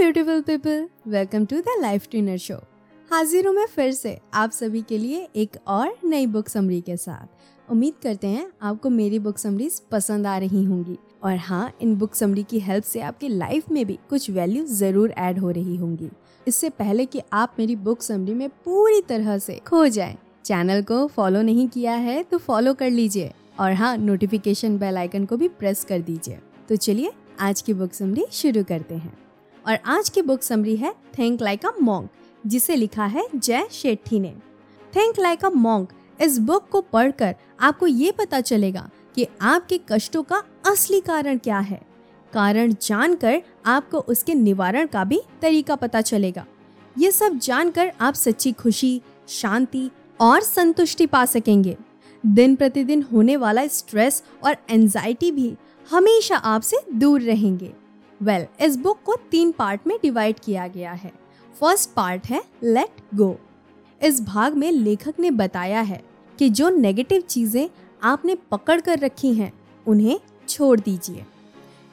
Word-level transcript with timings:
Beautiful 0.00 0.40
people 0.40 0.86
welcome 1.08 1.44
to 1.46 1.56
the 1.56 1.72
life 1.80 2.06
tuner 2.10 2.36
show 2.36 2.54
हाजिर 3.10 3.46
हूँ 3.46 3.54
मैं 3.54 3.66
फिर 3.66 3.90
से 3.92 4.16
आप 4.34 4.50
सभी 4.50 4.80
के 4.82 4.98
लिए 4.98 5.26
एक 5.36 5.56
और 5.66 5.92
नई 6.04 6.26
बुक 6.26 6.48
समरी 6.48 6.80
के 6.80 6.96
साथ। 6.96 7.70
उम्मीद 7.72 7.94
करते 8.02 8.26
हैं 8.26 8.46
आपको 8.62 8.90
मेरी 8.90 9.18
बुक 9.18 9.38
समरीज 9.38 9.78
पसंद 9.92 10.26
आ 10.26 10.36
रही 10.38 10.64
होंगी। 10.64 10.96
और 11.24 11.36
हाँ 11.38 11.72
इन 11.82 11.94
बुक 11.96 12.14
समरी 12.14 12.42
की 12.42 12.60
हेल्प 12.60 12.84
से 12.84 13.00
आपकी 13.00 13.28
लाइफ 13.28 13.70
में 13.70 13.84
भी 13.86 13.98
कुछ 14.10 14.30
वैल्यू 14.30 14.64
ज़रूर 14.66 15.10
ऐड 15.18 15.38
हो 15.38 15.50
रही 15.50 15.76
होंगी। 15.76 16.10
इससे 16.46 16.70
पहले 16.70 17.06
कि 17.06 17.22
आप 17.34 17.56
मेरी 17.58 17.76
बुक 17.78 18.02
समरी 18.02 18.34
में 18.34 18.48
पूरी 18.48 19.00
तरह 19.08 19.38
से 19.38 19.60
खो 19.66 19.86
जाएँ, 19.88 20.16
चैनल 20.44 20.82
को 20.82 21.06
फॉलो 21.08 21.42
नहीं 21.42 21.68
किया 21.68 21.94
है 21.94 22.22
तो 22.22 22.38
फॉलो 22.38 22.74
कर 22.74 22.90
लीजिए। 22.90 23.32
और 23.60 23.72
हाँ 23.72 23.96
नोटिफिकेशन 23.98 24.78
बेल 24.78 24.96
आइकन 24.98 25.24
को 25.24 25.36
भी 25.36 25.48
प्रेस 25.50 25.84
कर 25.84 26.00
दीजिए। 26.02 26.38
तो 26.68 26.76
चलिए 26.76 27.12
आज 27.40 27.60
की 27.62 27.74
बुक 27.74 27.92
समरी 27.94 28.26
शुरू 28.32 28.64
करते 28.64 28.94
हैं। 28.94 29.18
और 29.66 29.78
आज 29.86 30.08
की 30.08 30.22
बुक 30.22 30.42
समरी 30.42 30.76
है 30.76 30.94
थिंक 31.18 31.42
लाइक 31.42 31.66
अ 31.66 31.70
मॉन्क 31.82 32.10
जिसे 32.46 32.76
लिखा 32.76 33.04
है 33.04 33.26
जय 33.34 33.66
शेट्टी 33.72 34.20
ने। 34.20 34.34
थिंक 34.96 35.18
लाइक 35.18 35.44
अ 35.44 35.50
मॉन्क 35.50 35.92
इस 36.20 36.38
बुक 36.38 36.68
को 36.68 36.80
पढ़कर 36.80 37.34
आपको 37.60 37.86
ये 37.86 38.12
पता 38.12 38.40
चलेगा 38.40 38.90
कि 39.14 39.26
आपके 39.40 39.80
कष्टों 39.88 40.22
का 40.22 40.42
असली 40.66 41.00
कारण 41.00 41.38
क्या 41.38 41.58
है। 41.58 41.80
कारण 42.32 42.74
जानकर 42.82 43.42
आपको 43.66 43.98
उसके 43.98 44.34
निवारण 44.34 44.86
का 44.86 45.04
भी 45.04 45.20
तरीका 45.42 45.76
पता 45.76 46.00
चलेगा। 46.00 46.46
ये 46.98 47.10
सब 47.10 47.38
जानकर 47.38 47.92
आप 48.00 48.14
सच्ची 48.14 48.52
खुशी, 48.52 49.00
शांति 49.28 49.90
और 50.20 50.40
संतुष्टि 50.40 51.06
पा 51.06 51.24
सकेंगे। 51.24 51.76
दिन 52.26 52.56
प्रतिदिन 52.56 53.02
होने 53.02 53.36
वाला 53.36 53.66
स्ट्रेस 53.66 54.22
और 54.44 54.56
एंजाइटी 54.70 55.32
भी 55.32 55.54
हमेशा 55.90 56.36
आपसे 56.36 56.76
दूर 56.92 57.20
रहेंगे। 57.20 57.72
वेल 58.22 58.42
well, 58.42 58.60
इस 58.62 58.76
बुक 58.76 58.98
को 59.04 59.14
तीन 59.30 59.52
पार्ट 59.52 59.86
में 59.86 59.96
डिवाइड 60.02 60.40
किया 60.40 60.66
गया 60.68 60.92
है। 60.92 61.12
फ़र्स्ट 61.60 61.90
पार्ट 61.90 62.26
है 62.26 62.42
लेट 62.62 63.00
गो 63.14 63.36
इस 64.00 64.20
भाग 64.22 64.54
में 64.54 64.70
लेखक 64.72 65.14
ने 65.20 65.30
बताया 65.30 65.80
है 65.80 66.02
कि 66.38 66.48
जो 66.48 66.68
नेगेटिव 66.70 67.20
चीज़ें 67.20 67.68
आपने 68.02 68.34
पकड़ 68.50 68.80
कर 68.80 68.98
रखी 68.98 69.32
हैं 69.34 69.52
उन्हें 69.86 70.20
छोड़ 70.48 70.78
दीजिए। 70.80 71.24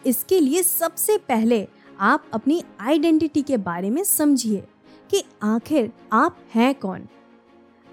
इसके 0.05 0.39
लिए 0.39 0.63
सबसे 0.63 1.17
पहले 1.17 1.67
आप 1.99 2.25
अपनी 2.33 2.63
आइडेंटिटी 2.79 3.41
के 3.41 3.57
बारे 3.57 3.89
में 3.89 4.03
समझिए 4.03 4.63
कि 5.09 5.23
आखिर 5.43 5.91
आप 6.13 6.37
हैं 6.55 6.73
कौन। 6.75 7.07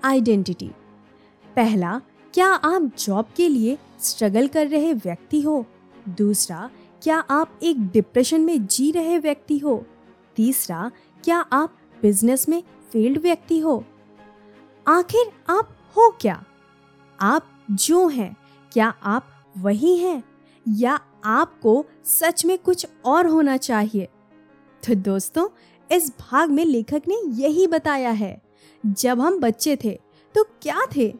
आइडेंटिटी 0.04 0.70
पहला 1.56 2.00
क्या 2.34 2.46
आप 2.46 2.90
जॉब 2.98 3.26
के 3.36 3.48
लिए 3.48 3.78
स्ट्रगल 4.00 4.48
कर 4.48 4.66
रहे 4.66 4.92
व्यक्ति 4.94 5.40
हो? 5.40 5.64
दूसरा 6.08 6.70
क्या 7.04 7.18
आप 7.18 7.58
एक 7.62 7.80
डिप्रेशन 7.88 8.40
में 8.40 8.66
जी 8.66 8.90
रहे 8.90 9.18
व्यक्ति 9.18 9.58
हो? 9.58 9.86
तीसरा, 10.36 10.90
क्या 11.24 11.38
आप 11.38 11.76
बिज़नेस 12.02 12.48
में 12.48 12.62
फेल्ड 12.92 13.18
व्यक्ति 13.18 13.58
हो? 13.58 13.84
आखिर 14.88 15.26
आप 15.50 15.76
हो 15.96 16.18
क्या? 16.20 16.44
आप 17.20 17.46
जो 17.70 18.08
हैं, 18.08 18.36
क्या 18.72 18.88
आप 19.02 19.26
वही 19.58 19.96
हैं? 19.96 20.22
या 20.68 21.00
आपको 21.24 21.86
सच 22.04 22.44
में 22.44 22.58
कुछ 22.58 22.86
और 23.04 23.26
होना 23.26 23.56
चाहिए? 23.56 24.08
तो 24.86 24.94
दोस्तों, 24.94 25.48
इस 25.96 26.12
भाग 26.20 26.50
में 26.50 26.64
लेखक 26.64 27.02
ने 27.08 27.42
यही 27.42 27.66
बताया 27.66 28.10
है। 28.10 28.42
जब 28.86 29.20
हम 29.20 29.40
बच्चे 29.40 29.76
थे 29.76 30.00
तो 30.34 30.44
क्या 30.62 30.80
थे? 30.96 31.14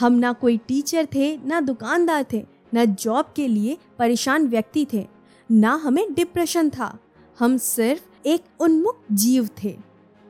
हम 0.00 0.12
ना 0.12 0.32
कोई 0.32 0.58
टीचर 0.58 1.08
थे, 1.14 1.36
ना 1.36 1.60
दुकानदार 1.60 2.26
थे, 2.32 2.46
ना 2.74 2.84
जॉब 2.84 3.32
के 3.36 3.48
लिए 3.48 3.78
परेशान 3.98 4.46
व्यक्ति 4.46 4.86
थे। 4.92 5.15
ना 5.50 5.74
हमें 5.74 6.14
डिप्रेशन 6.14 6.70
था। 6.70 6.98
हम 7.38 7.56
सिर्फ़ 7.56 8.02
एक 8.26 8.40
उन्मुख 8.60 8.96
जीव 9.12 9.48
थे। 9.64 9.78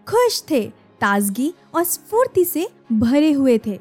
खुश 0.09 0.45
थे, 0.51 0.67
ताजगी 1.01 1.55
और 1.75 1.85
स्फूर्ति 1.85 2.45
से 2.45 2.69
भरे 2.93 3.33
हुए 3.33 3.61
थे। 3.67 3.81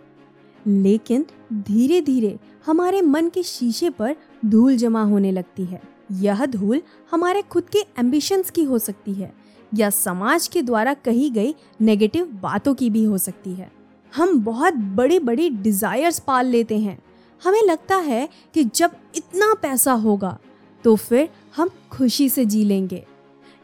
लेकिन 0.67 1.25
धीरे 1.53 2.01
धीरे 2.01 2.39
हमारे 2.65 3.01
मन 3.01 3.29
के 3.29 3.43
शीशे 3.43 3.89
पर 3.89 4.15
धूल 4.45 4.77
जमा 4.77 5.03
होने 5.03 5.31
लगती 5.31 5.65
है। 5.65 5.81
यह 6.11 6.45
धूल 6.45 6.81
हमारे 7.11 7.41
खुद 7.41 7.69
के 7.69 7.79
एम्बिशंस 7.79 8.49
की 8.49 8.63
हो 8.63 8.79
सकती 8.79 9.13
है 9.13 9.33
या 9.73 9.89
समाज 9.89 10.47
के 10.47 10.61
द्वारा 10.61 10.93
कही 10.93 11.29
गई 11.29 11.55
नेगेटिव 11.81 12.25
बातों 12.25 12.75
की 12.75 12.89
भी 12.89 13.03
हो 13.03 13.17
सकती 13.17 13.53
है। 13.53 13.71
हम 14.15 14.43
बहुत 14.43 14.73
बड़े 14.73 15.19
बड़ी 15.19 15.49
डिजायर्स 15.49 16.19
पाल 16.19 16.45
लेते 16.45 16.79
हैं। 16.79 17.03
हमें 17.43 17.63
लगता 17.63 17.95
है 17.95 18.29
कि 18.53 18.63
जब 18.63 18.91
इतना 19.15 19.53
पैसा 19.53 19.93
होगा 19.93 20.39
तो 20.85 20.95
फिर 20.95 21.29
हम 21.55 21.69
खुशी 21.91 22.27
से 22.29 22.45
जी 22.45 22.63
लेंगे। 22.63 23.03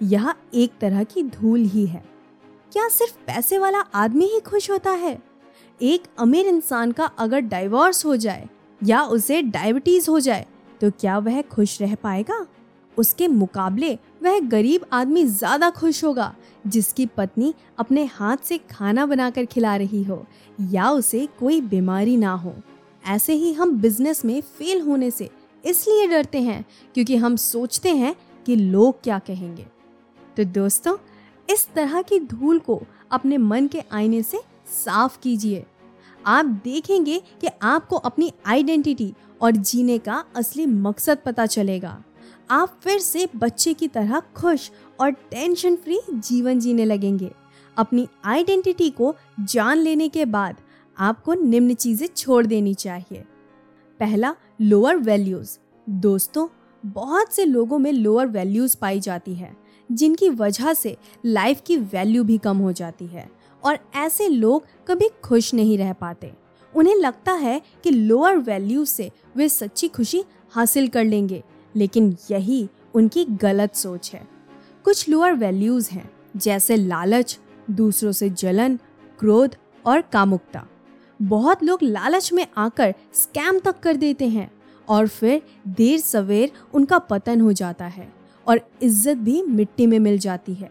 यह 0.02 0.34
एक 0.54 0.72
तरह 0.82 1.04
की 1.04 1.24
धूल 1.24 1.60
ही 1.64 1.86
है। 1.86 2.04
क्या 2.72 2.88
सिर्फ़ 2.90 3.18
पैसे 3.28 3.58
वाला 3.58 3.80
आदमी 3.96 4.26
ही 4.26 4.40
खुश 4.40 4.70
होता 4.72 4.92
है? 4.92 5.18
एक 5.82 6.04
अमीर 6.20 6.48
इंसान 6.48 6.92
का 6.92 7.06
अगर 7.06 7.40
डाइवोर्स 7.42 8.06
हो 8.06 8.16
जाए 8.16 8.48
या 8.82 9.04
उसे 9.04 9.42
डायबिटीज़ 9.42 10.10
हो 10.10 10.20
जाए 10.20 10.46
तो 10.82 10.90
क्या 10.92 11.18
वह 11.18 11.42
खुश 11.42 11.82
रह 11.82 11.94
पाएगा? 11.96 12.46
उसके 12.98 13.28
मुकाबले 13.28 13.94
वह 14.24 14.40
गरीब 14.42 14.86
आदमी 14.94 15.26
ज़्यादा 15.26 15.70
खुश 15.70 16.04
होगा, 16.04 16.34
जिसकी 16.66 17.06
पत्नी 17.08 17.54
अपने 17.80 18.06
हाथ 18.06 18.38
से 18.38 18.58
खाना 18.72 19.06
बनाकर 19.06 19.46
खिला 19.46 19.76
रही 19.76 20.04
हो 20.04 20.26
या 20.72 20.90
उसे 20.92 21.28
कोई 21.40 21.62
बीमारी 21.62 22.18
ना 22.18 22.34
हो। 22.34 22.56
ऐसे 23.04 23.34
ही 23.34 23.54
हम 23.54 23.78
बिज़नेस 23.82 24.24
में 24.26 24.40
फेल 24.42 24.82
होने 24.82 25.12
से 25.12 25.30
इसलिए 25.66 26.08
डरते 26.08 26.42
हैं 26.42 26.66
क्योंकि 26.94 27.16
हम 27.16 27.36
सोचते 27.36 27.96
हैं 27.96 28.16
कि 28.46 28.56
लोग 28.56 29.02
क्या 29.04 29.20
कहेंगे। 29.20 29.66
तो 30.38 30.44
दोस्तों, 30.44 30.98
इस 31.50 31.68
तरह 31.76 32.02
की 32.02 32.20
धूल 32.20 32.60
को 32.60 32.82
अपने 33.12 33.38
मन 33.38 33.68
के 33.68 33.84
आईने 33.92 34.22
से 34.24 34.40
साफ़ 34.76 35.20
कीजिए। 35.20 35.66
आप 36.26 36.46
देखेंगे 36.46 37.20
कि 37.42 37.48
आपको 37.62 37.96
अपनी 37.96 38.32
आइडेंटिटी 38.46 39.14
और 39.42 39.52
जीने 39.52 39.98
का 39.98 40.24
असली 40.36 40.66
मकसद 40.66 41.18
पता 41.18 41.46
चलेगा। 41.46 42.04
आप 42.50 42.80
फिर 42.84 43.00
से 43.00 43.28
बच्चे 43.36 43.74
की 43.74 43.88
तरह 43.88 44.20
खुश 44.36 44.72
और 45.00 45.12
टेंशन 45.12 45.76
फ्री 45.76 46.00
जीवन 46.10 46.60
जीने 46.60 46.86
लगेंगे। 46.86 47.32
अपनी 47.78 48.08
आइडेंटिटी 48.26 48.90
को 48.90 49.16
जान 49.40 49.78
लेने 49.78 50.10
के 50.10 50.26
बाद 50.26 50.56
आपको 50.98 51.34
निम्न 51.34 51.74
चीज़ें 51.74 52.08
छोड़ 52.08 52.46
देनी 52.46 52.74
चाहिए। 52.74 53.24
पहला 54.00 54.36
लोअर 54.62 54.98
वैल्यूज़ 54.98 55.58
दोस्तों, 55.90 56.48
बहुत 56.86 57.34
से 57.34 57.46
लोगों 57.46 57.80
में 57.80 57.92
लोअर 57.92 58.28
वैल्यूज़ 58.28 58.78
पाई 58.78 59.00
जाती 59.00 59.34
है, 59.34 59.58
जिनकी 59.92 60.30
वजह 60.30 60.74
से 60.74 60.98
लाइफ 61.26 61.62
की 61.66 61.78
वैल्यू 61.78 62.24
भी 62.24 62.38
कम 62.38 62.58
हो 62.58 62.72
जाती 62.72 63.08
है 63.08 63.32
और 63.64 63.78
ऐसे 63.96 64.28
लोग 64.28 64.64
कभी 64.88 65.10
खुश 65.24 65.54
नहीं 65.54 65.78
रह 65.78 65.94
पाते। 65.94 66.32
उन्हें 66.76 66.96
लगता 66.96 67.32
है 67.32 67.62
कि 67.84 67.92
लोअर 67.92 68.38
वैल्यू 68.38 68.86
से 68.86 69.12
वे 69.36 69.50
सच्ची 69.50 69.88
खुशी 69.88 70.24
हासिल 70.52 70.88
कर 70.88 71.04
लेंगे, 71.04 71.44
लेकिन 71.76 72.18
यही 72.32 72.70
उनकी 72.94 73.26
गलत 73.26 73.76
सोच 73.76 74.12
है। 74.14 74.28
कुछ 74.84 75.10
लोअर 75.10 75.34
वैल्यूज़ 75.34 75.92
हैं, 75.92 76.12
जैसे 76.38 76.76
लालच, 76.76 77.40
दूसरों 77.72 78.12
से 78.12 78.30
जलन, 78.30 78.80
क्रोध 79.20 79.56
और 79.86 80.02
कामुकता। 80.02 80.68
बहुत 81.22 81.64
लोग 81.64 81.80
लालच 81.84 82.32
में 82.34 82.46
आकर 82.58 82.94
स्कैम 83.14 83.60
तक 83.60 83.80
कर 83.80 83.96
देते 83.96 84.28
हैं 84.28 84.50
और 84.88 85.08
फिर 85.08 85.42
देर 85.68 86.00
सवेर 86.00 86.52
उनका 86.74 87.00
पतन 87.00 87.42
हो 87.42 87.52
जाता 87.54 87.86
है 87.86 88.12
और 88.48 88.62
इज़्ज़त 88.82 89.18
भी 89.18 89.42
मिट्टी 89.42 89.86
में 89.88 89.98
मिल 90.00 90.18
जाती 90.20 90.54
है। 90.54 90.70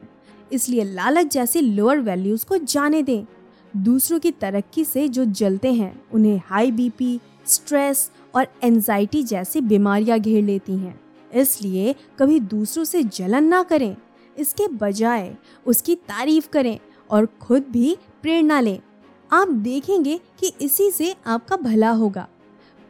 इसलिए 0.52 0.84
लालच 0.84 1.32
जैसी 1.32 1.60
लोअर 1.60 2.00
वैल्यूज़ 2.00 2.46
को 2.46 2.56
जाने 2.56 3.02
दें। 3.02 3.24
दूसरों 3.74 4.18
की 4.20 4.30
तरक्की 4.30 4.84
से 4.84 5.08
जो 5.08 5.24
जलते 5.24 5.72
हैं, 5.72 6.02
उन्हें 6.12 6.40
हाई 6.44 6.70
बीपी 6.70 7.20
स्ट्रेस 7.46 8.10
और 8.34 8.46
एनजाइटी 8.64 9.22
जैसी 9.22 9.60
बीमारियाँ 9.60 10.18
घेर 10.18 10.44
लेती 10.44 10.72
हैं। 10.72 11.00
इसलिए 11.32 11.94
कभी 12.18 12.40
दूसरों 12.40 12.84
से 12.84 13.02
जलन 13.02 13.44
ना 13.44 13.62
करें। 13.62 13.96
इसके 14.36 14.68
बजाय 14.68 15.34
उसकी 15.66 15.94
तारीफ़ 15.94 16.48
करें 16.48 16.78
और 17.10 17.26
खुद 17.40 17.66
भी 17.70 17.96
प्रेरणा 18.22 18.60
लें। 18.60 18.78
आप 19.30 19.48
देखेंगे 19.48 20.18
कि 20.40 20.52
इसी 20.60 20.90
से 20.90 21.14
आपका 21.26 21.56
भला 21.56 21.90
होगा। 21.90 22.26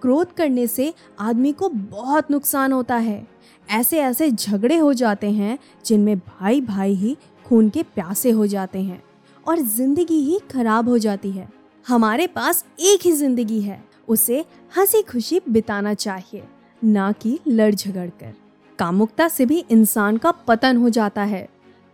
क्रोध 0.02 0.32
करने 0.32 0.66
से 0.66 0.92
आदमी 1.20 1.52
को 1.52 1.68
बहुत 1.68 2.30
नुकसान 2.30 2.72
होता 2.72 2.96
है। 2.96 3.26
ऐसे 3.68 3.98
ऐसे 3.98 4.30
झगड़े 4.30 4.76
हो 4.76 4.92
जाते 4.92 5.30
हैं 5.30 5.58
जिनमें 5.86 6.18
भाई 6.18 6.60
भाई 6.60 6.94
ही 6.94 7.16
खून 7.46 7.68
के 7.70 7.82
प्यासे 7.84 8.30
हो 8.30 8.46
जाते 8.46 8.82
हैं 8.82 9.02
और 9.46 9.58
ज़िंदगी 9.58 10.20
ही 10.22 10.38
खराब 10.50 10.88
हो 10.88 10.98
जाती 10.98 11.30
है। 11.30 11.48
हमारे 11.86 12.26
पास 12.26 12.64
एक 12.80 13.06
ही 13.06 13.12
ज़िंदगी 13.12 13.60
है। 13.60 13.82
उसे 14.08 14.44
हँसी 14.72 15.02
खुशी 15.02 15.40
बिताना 15.48 15.94
चाहिए, 15.94 16.42
ना 16.82 17.10
कि 17.12 17.38
लड़ 17.48 17.74
झगड़ 17.74 18.08
कर 18.10 18.34
कामुकता 18.78 19.28
से 19.28 19.46
भी 19.46 19.64
इंसान 19.70 20.16
का 20.16 20.30
पतन 20.30 20.76
हो 20.76 20.88
जाता 20.88 21.22
है। 21.22 21.48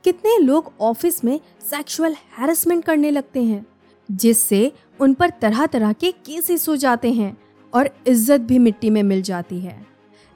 कितने 0.05 0.39
लोग 0.39 0.73
ऑफ़िस 0.81 1.25
में 1.25 1.39
सेक्सुअल 1.63 2.15
हैरेसमेंट 2.39 2.85
करने 2.85 3.11
लगते 3.11 3.43
हैं। 3.43 3.65
जिससे 4.09 4.73
उन 5.01 5.15
पर 5.15 5.31
तरह 5.41 5.67
तरह 5.67 5.93
के 5.93 6.11
केसेस 6.27 6.69
हो 6.69 6.77
जाते 6.77 7.13
हैं 7.13 7.37
और 7.73 7.91
इज़्ज़त 8.07 8.41
भी 8.41 8.59
मिट्टी 8.59 8.91
में 8.91 9.03
मिल 9.03 9.23
जाती 9.23 9.59
है। 9.61 9.85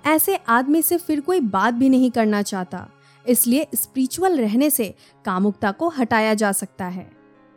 ऐसे 0.04 0.36
आदमी 0.48 0.82
से 0.82 0.96
फिर 0.98 1.20
कोई 1.20 1.40
बात 1.40 1.74
भी 1.74 1.88
नहीं 1.88 2.10
करना 2.10 2.42
चाहता, 2.42 2.86
इसलिए 3.26 3.66
स्पिरिचुअल 3.74 4.38
रहने 4.38 4.70
से 4.70 4.94
कामुकता 5.24 5.70
को 5.72 5.88
हटाया 5.90 6.34
जा 6.34 6.52
सकता 6.52 6.84
है। 6.86 7.10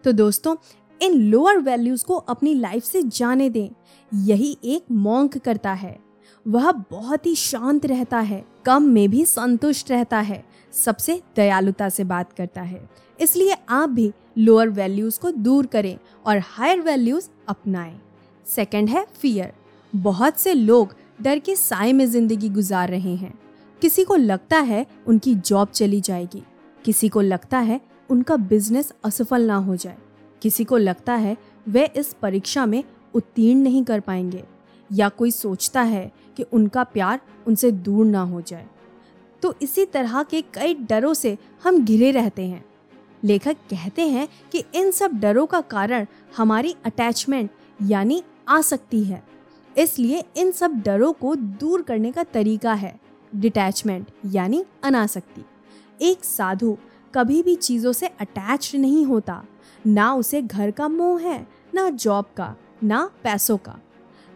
तो 0.04 0.12
दोस्तों, 0.12 0.56
इन 1.02 1.14
लोअर 1.22 1.60
वैल्यूज़ 1.60 2.06
को 2.06 2.16
अपनी 2.16 2.54
लाइफ 2.54 2.84
से 2.84 3.02
जाने 3.04 3.50
दें, 3.50 3.70
यही 4.12 4.58
एक 4.66 4.92
मॉन्क 4.92 5.38
करता 5.38 5.74
है। 5.74 5.98
वह 6.46 6.72
बहुत 6.92 7.26
ही 7.26 7.36
शांत 7.36 7.86
रहता 7.86 8.20
है, 8.20 8.44
कम 8.66 8.84
में 8.84 9.10
भी 9.10 9.24
संतुष्ट 9.26 9.92
रहता 9.92 10.20
है, 10.20 10.44
सबसे 10.74 11.22
दयालुता 11.36 11.90
से 11.90 12.04
बात 12.04 12.34
करता 12.34 12.62
है। 12.62 12.90
इसलिए 13.20 13.56
आप 13.70 13.90
भी 13.90 14.12
लोअर 14.38 14.70
वैल्यूज़ 14.70 15.20
को 15.20 15.32
दूर 15.32 15.66
करें 15.66 15.98
और 16.26 16.40
हायर 16.40 16.82
वैल्यूज़ 16.82 17.30
अपनाएँ। 17.48 18.00
सेकंड 18.46 18.90
है 18.90 19.06
फियर 19.22 19.54
बहुत 19.94 20.40
से 20.40 20.54
लोग 20.54 20.96
डर 21.22 21.40
के 21.40 21.56
साय 21.56 21.94
में 21.94 22.06
ज़िंदगी 22.06 22.50
गुजार 22.50 22.90
रहे 22.90 23.16
हैं। 23.16 23.34
किसी 23.82 24.04
को 24.04 24.16
लगता 24.16 24.60
है 24.60 24.86
उनकी 25.08 25.36
जॉब 25.36 25.68
चली 25.68 26.02
जाएगी। 26.02 26.44
किसी 26.86 27.10
को 27.10 27.22
लगता 27.22 27.60
है 27.60 27.82
उनका 28.10 28.36
बिज़नेस 28.36 28.94
असफल 29.04 29.42
ना 29.42 29.56
हो 29.56 29.76
जाए। 29.76 29.98
किसी 30.42 30.64
को 30.64 30.78
लगता 30.78 31.14
है 31.14 31.38
वे 31.68 31.86
इस 31.96 32.14
परीक्षा 32.14 32.66
में 32.66 32.84
उत्तीर्ण 33.14 33.60
नहीं 33.60 33.84
कर 33.84 34.00
पाएँगे। 34.00 34.44
या 34.92 35.10
कोई 35.10 35.32
सोचता 35.32 35.82
है 35.82 36.12
कि 36.38 36.44
उनका 36.44 36.84
प्यार 36.84 37.20
उनसे 37.48 37.72
दूर 37.72 38.06
ना 38.06 38.22
हो 38.22 38.42
जाए। 38.42 38.66
तो 39.42 39.56
इसी 39.62 39.86
तरह 39.86 40.24
के 40.24 40.42
कई 40.42 40.74
डरों 40.74 41.14
से 41.14 41.38
हम 41.64 41.86
घिरे 41.86 42.12
रहते 42.12 42.46
हैं। 42.46 42.66
लेखक 43.24 43.58
कहते 43.70 44.08
हैं 44.08 44.28
कि 44.52 44.64
इन 44.76 44.92
सब 44.92 45.20
डरों 45.20 45.46
का 45.46 45.62
कारण 45.62 46.06
हमारी 46.38 46.76
अटैचमेंट 46.86 47.50
यानी 47.82 48.22
आसक्ति 48.50 49.04
है। 49.04 49.24
इसलिए 49.76 50.24
इन 50.38 50.52
सब 50.52 50.82
डरों 50.82 51.12
को 51.14 51.36
दूर 51.36 51.82
करने 51.82 52.12
का 52.12 52.24
तरीका 52.24 52.74
है 52.74 53.00
डिटैचमेंट 53.34 54.12
यानी 54.26 54.64
अनासक्ति। 54.84 55.44
एक 56.02 56.24
साधु 56.24 56.78
कभी 57.14 57.42
भी 57.44 57.56
चीज़ों 57.56 57.92
से 57.92 58.08
अटैच 58.08 58.72
नहीं 58.76 59.06
होता, 59.06 59.44
ना 59.86 60.14
उसे 60.14 60.42
घर 60.42 60.72
का 60.72 60.88
मोह 60.88 61.22
है, 61.22 61.48
ना 61.76 61.90
जॉब 61.90 62.26
का, 62.38 62.56
ना 62.84 63.10
पैसों 63.24 63.58
का। 63.58 63.80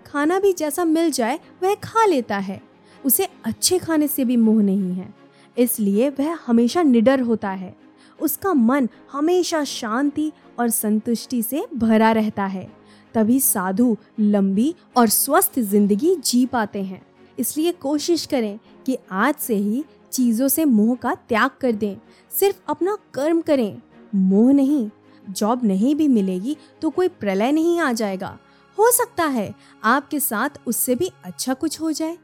खाना 0.06 0.40
भी 0.40 0.52
जैसा 0.54 0.86
मिल 0.86 1.12
जाए, 1.12 1.40
वह 1.64 1.76
खा 1.76 2.06
लेता 2.06 2.38
है। 2.38 2.62
उसे 3.00 3.28
अच्छे 3.46 3.78
खाने 3.78 4.08
से 4.08 4.26
भी 4.26 4.38
मोह 4.38 4.62
नहीं 4.64 4.94
है, 4.94 5.14
इसलिए 5.58 6.10
वह 6.10 6.38
हमेशा 6.46 6.82
निडर 6.84 7.20
होता 7.20 7.50
है। 7.52 7.76
उसका 8.20 8.54
मन 8.54 8.88
हमेशा 9.12 9.64
शांति 9.64 10.32
और 10.60 10.70
संतुष्टि 10.70 11.42
से 11.44 11.66
भरा 11.74 12.12
रहता 12.12 12.46
है। 12.46 12.68
तभी 13.14 13.40
साधु 13.40 13.96
लंबी 14.20 14.74
और 14.98 15.08
स्वस्थ 15.08 15.60
ज़िंदगी 15.60 16.16
जी 16.16 16.46
पाते 16.46 16.82
हैं। 16.84 17.02
इसलिए 17.38 17.72
कोशिश 17.72 18.26
करें 18.26 18.58
कि 18.86 18.98
आज 19.12 19.36
से 19.36 19.56
ही 19.56 19.84
चीज़ों 20.12 20.48
से 20.48 20.66
मोह 20.66 20.96
का 20.96 21.14
त्याग 21.30 21.52
कर 21.62 21.72
दें। 21.72 21.96
सिर्फ़ 22.32 22.58
अपना 22.70 22.98
कर्म 23.14 23.42
करें। 23.42 23.82
मोह 24.14 24.52
नहीं, 24.54 24.90
जॉब 25.28 25.64
नहीं 25.64 25.96
भी 25.96 26.08
मिलेगी 26.08 26.56
तो 26.82 26.90
कोई 26.90 27.08
प्रलय 27.10 27.52
नहीं 27.52 27.80
आ 27.80 27.92
जाएगा। 27.94 28.38
हो 28.78 28.92
सकता 28.92 29.26
है 29.26 29.54
आपके 29.84 30.20
साथ 30.20 30.60
उससे 30.68 30.96
भी 30.96 31.10
अच्छा 31.26 31.54
कुछ 31.54 31.80
हो 31.82 31.92
जाए। 31.92 32.18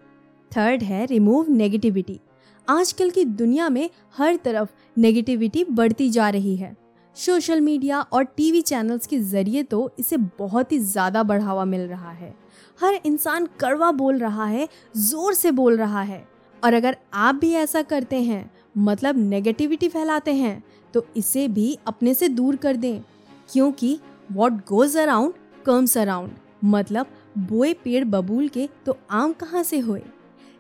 थर्ड 0.52 0.84
है 0.84 1.06
रिमूव 1.06 1.50
नेगेटिविटी। 1.50 2.20
आजकल 2.68 3.10
की 3.10 3.24
दुनिया 3.26 3.68
में 3.70 3.90
हर 4.18 4.36
तरफ़ 4.36 4.70
नेगेटिविटी 4.98 5.64
बढ़ती 5.64 6.10
जा 6.10 6.30
रही 6.30 6.56
है। 6.56 6.76
सोशल 7.16 7.62
मीडिया 7.62 8.00
और 8.02 8.24
टीवी 8.28 8.62
चैनल्स 8.62 9.08
के 9.08 9.20
ज़रिए 9.20 9.64
तो 9.64 9.92
इसे 10.00 10.18
बहुत 10.40 10.72
ही 10.72 10.80
ज़्यादा 10.80 11.24
बढ़ावा 11.24 11.66
मिल 11.66 11.82
रहा 11.82 12.12
है। 12.12 12.34
हर 12.80 13.00
इंसान 13.06 13.48
कड़वा 13.60 13.92
बोल 13.92 14.18
रहा 14.18 14.46
है, 14.46 14.68
ज़ोर 14.96 15.34
से 15.34 15.52
बोल 15.52 15.78
रहा 15.78 16.02
है। 16.02 16.24
और 16.64 16.74
अगर 16.74 16.98
आप 17.14 17.36
भी 17.36 17.52
ऐसा 17.54 17.82
करते 17.82 18.22
हैं 18.22 18.50
मतलब 18.78 19.18
नेगेटिविटी 19.20 19.90
फैलाते 19.90 20.34
हैं 20.34 20.64
तो 20.94 21.06
इसे 21.18 21.48
भी 21.48 21.78
अपने 21.88 22.14
से 22.14 22.28
दूर 22.30 22.56
कर 22.56 22.76
दें। 22.76 23.02
क्योंकि 23.50 23.98
what 24.32 24.54
goes 24.68 24.98
around 24.98 25.34
comes 25.66 25.98
around 25.98 26.32
मतलब 26.66 27.08
बोए 27.40 27.74
पेड़ 27.74 28.04
बबूल 28.06 28.48
के 28.48 28.70
तो 28.86 28.98
आम 29.12 29.34
कहाँ 29.34 29.64
से 29.64 29.80
होए? 29.80 30.02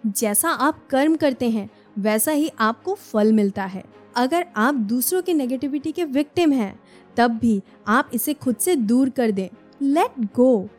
जैसा 0.05 0.49
आप 0.49 0.87
कर्म 0.89 1.15
करते 1.15 1.49
हैं 1.49 1.69
वैसा 1.97 2.31
ही 2.31 2.51
आपको 2.59 2.93
फल 2.93 3.33
मिलता 3.33 3.65
है। 3.65 3.83
अगर 4.15 4.45
आप 4.55 4.75
दूसरों 4.75 5.21
के 5.21 5.33
नेगेटिविटी 5.33 5.91
के 5.91 6.03
विक्टिम 6.03 6.51
हैं, 6.51 6.79
तब 7.17 7.31
भी 7.31 7.61
आप 7.87 8.09
इसे 8.13 8.33
खुद 8.33 8.55
से 8.55 8.75
दूर 8.75 9.09
कर 9.09 9.31
दें। 9.31 9.49
लेट 9.81 10.25
गो 10.35 10.69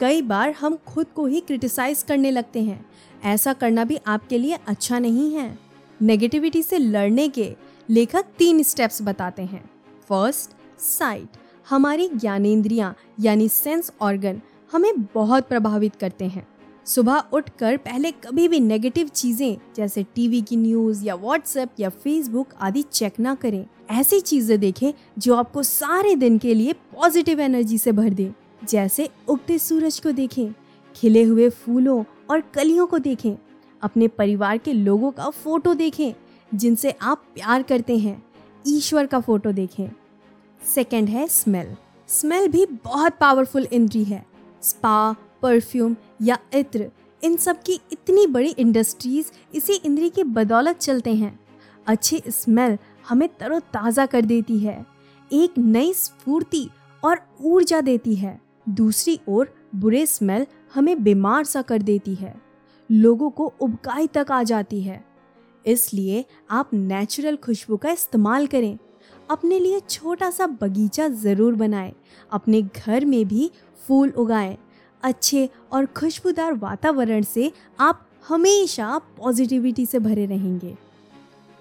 कई 0.00 0.22
बार 0.22 0.50
हम 0.50 0.76
खुद 0.76 1.06
को 1.06 1.26
ही 1.26 1.40
क्रिटिसाइज 1.40 2.02
करने 2.02 2.30
लगते 2.30 2.62
हैं। 2.62 2.86
ऐसा 3.24 3.52
करना 3.52 3.84
भी 3.84 3.98
आपके 4.06 4.38
लिए 4.38 4.58
अच्छा 4.66 4.98
नहीं 4.98 5.34
है। 5.34 5.58
नेगेटिविटी 6.02 6.62
से 6.62 6.78
लड़ने 6.78 7.28
के 7.28 7.56
लेखक 7.90 8.24
तीन 8.38 8.62
स्टेप्स 8.62 9.02
बताते 9.02 9.42
हैं। 9.42 9.70
फ़र्स्ट 10.08 10.50
साइट 10.80 11.28
हमारी 11.70 12.08
ज्ञानेन्द्रियाँ, 12.08 12.96
यानी 13.20 13.48
सेंस 13.48 13.92
ऑर्गन 14.00 14.40
हमें 14.72 15.02
बहुत 15.02 15.48
प्रभावित 15.48 15.96
करते 15.96 16.24
हैं। 16.24 16.48
सुबह 16.90 17.22
उठकर 17.32 17.76
पहले 17.76 18.10
कभी 18.12 18.46
भी 18.48 18.58
नेगेटिव 18.60 19.08
चीज़ें, 19.08 19.56
जैसे 19.76 20.02
टीवी 20.14 20.40
की 20.42 20.56
न्यूज़ 20.56 21.04
या 21.04 21.14
व्हाट्सएप 21.14 21.80
या 21.80 21.88
फेसबुक 21.88 22.54
आदि 22.60 22.82
चेक 22.82 23.20
ना 23.20 23.34
करें। 23.34 23.64
ऐसी 23.90 24.20
चीज़ें 24.20 24.58
देखें 24.60 24.92
जो 25.18 25.34
आपको 25.34 25.62
सारे 25.62 26.14
दिन 26.14 26.38
के 26.38 26.54
लिए 26.54 26.72
पॉजिटिव 26.72 27.40
एनर्जी 27.40 27.78
से 27.78 27.92
भर 27.92 28.08
दे। 28.10 28.30
जैसे 28.64 29.08
उगते 29.28 29.58
सूरज 29.58 29.98
को 29.98 30.12
देखें, 30.12 30.52
खिले 30.96 31.22
हुए 31.22 31.48
फूलों 31.48 32.02
और 32.30 32.40
कलियों 32.54 32.86
को 32.86 32.98
देखें, 32.98 33.36
अपने 33.82 34.08
परिवार 34.08 34.58
के 34.58 34.72
लोगों 34.72 35.10
का 35.10 35.30
फ़ोटो 35.30 35.74
देखें, 35.74 36.12
जिनसे 36.52 36.94
आप 37.02 37.24
प्यार 37.34 37.62
करते 37.62 37.98
हैं। 37.98 38.22
ईश्वर 38.66 39.06
का 39.06 39.20
फ़ोटो 39.20 39.52
देखें। 39.52 39.88
सेकंड 40.60 41.08
है 41.08 41.26
स्मेल 41.28 41.74
स्मेल 42.08 42.48
भी 42.48 42.66
बहुत 42.84 43.18
पावरफुल 43.20 43.66
इंद्री 43.72 44.04
है। 44.04 44.24
स्पा 44.62 45.14
परफ्यूम 45.42 45.96
या 46.22 46.38
इत्र, 46.54 46.90
इन 47.22 47.36
सब 47.36 47.62
की 47.62 47.78
इतनी 47.92 48.26
बड़ी 48.28 48.50
इंडस्ट्रीज़ 48.50 49.30
इसी 49.54 49.74
इंद्री 49.74 50.08
की 50.10 50.24
बदौलत 50.24 50.78
चलते 50.78 51.14
हैं। 51.14 51.38
अच्छी 51.86 52.22
स्मेल 52.28 52.78
हमें 53.08 53.28
तरोताज़ा 53.30 54.06
कर 54.06 54.24
देती 54.24 54.58
है, 54.58 54.84
एक 55.30 55.58
नई 55.58 55.92
स्फूर्ति 55.94 56.68
और 57.02 57.20
ऊर्जा 57.42 57.80
देती 57.80 58.14
है। 58.14 58.38
दूसरी 58.68 59.18
ओर 59.28 59.52
बुरे 59.74 60.04
स्मेल 60.06 60.46
हमें 60.74 61.02
बीमार 61.04 61.44
सा 61.44 61.62
कर 61.62 61.82
देती 61.82 62.14
है, 62.14 62.34
लोगों 62.90 63.30
को 63.30 63.52
उबकाई 63.60 64.06
तक 64.06 64.30
आ 64.30 64.42
जाती 64.42 64.80
है। 64.82 65.04
इसलिए 65.64 66.24
आप 66.50 66.70
नेचुरल 66.74 67.36
खुशबू 67.36 67.76
का 67.76 67.90
इस्तेमाल 67.90 68.46
करें, 68.46 68.78
अपने 69.30 69.58
लिए 69.58 69.80
छोटा 69.80 70.30
सा 70.30 70.46
बगीचा 70.60 71.08
ज़रूर 71.08 71.54
बनाएँ, 71.54 71.92
अपने 72.32 72.62
घर 72.62 73.04
में 73.04 73.26
भी 73.28 73.50
फूल 73.78 74.10
उगाएँ। 74.10 74.56
अच्छे 75.02 75.48
और 75.72 75.86
खुशबूदार 75.86 76.54
वातावरण 76.54 77.22
से 77.22 77.50
आप 77.80 78.06
हमेशा 78.28 78.98
पॉजिटिविटी 79.18 79.86
से 79.86 79.98
भरे 79.98 80.26
रहेंगे। 80.26 80.74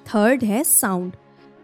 थर्ड 0.05 0.43
है 0.43 0.63
साउंड 0.63 1.13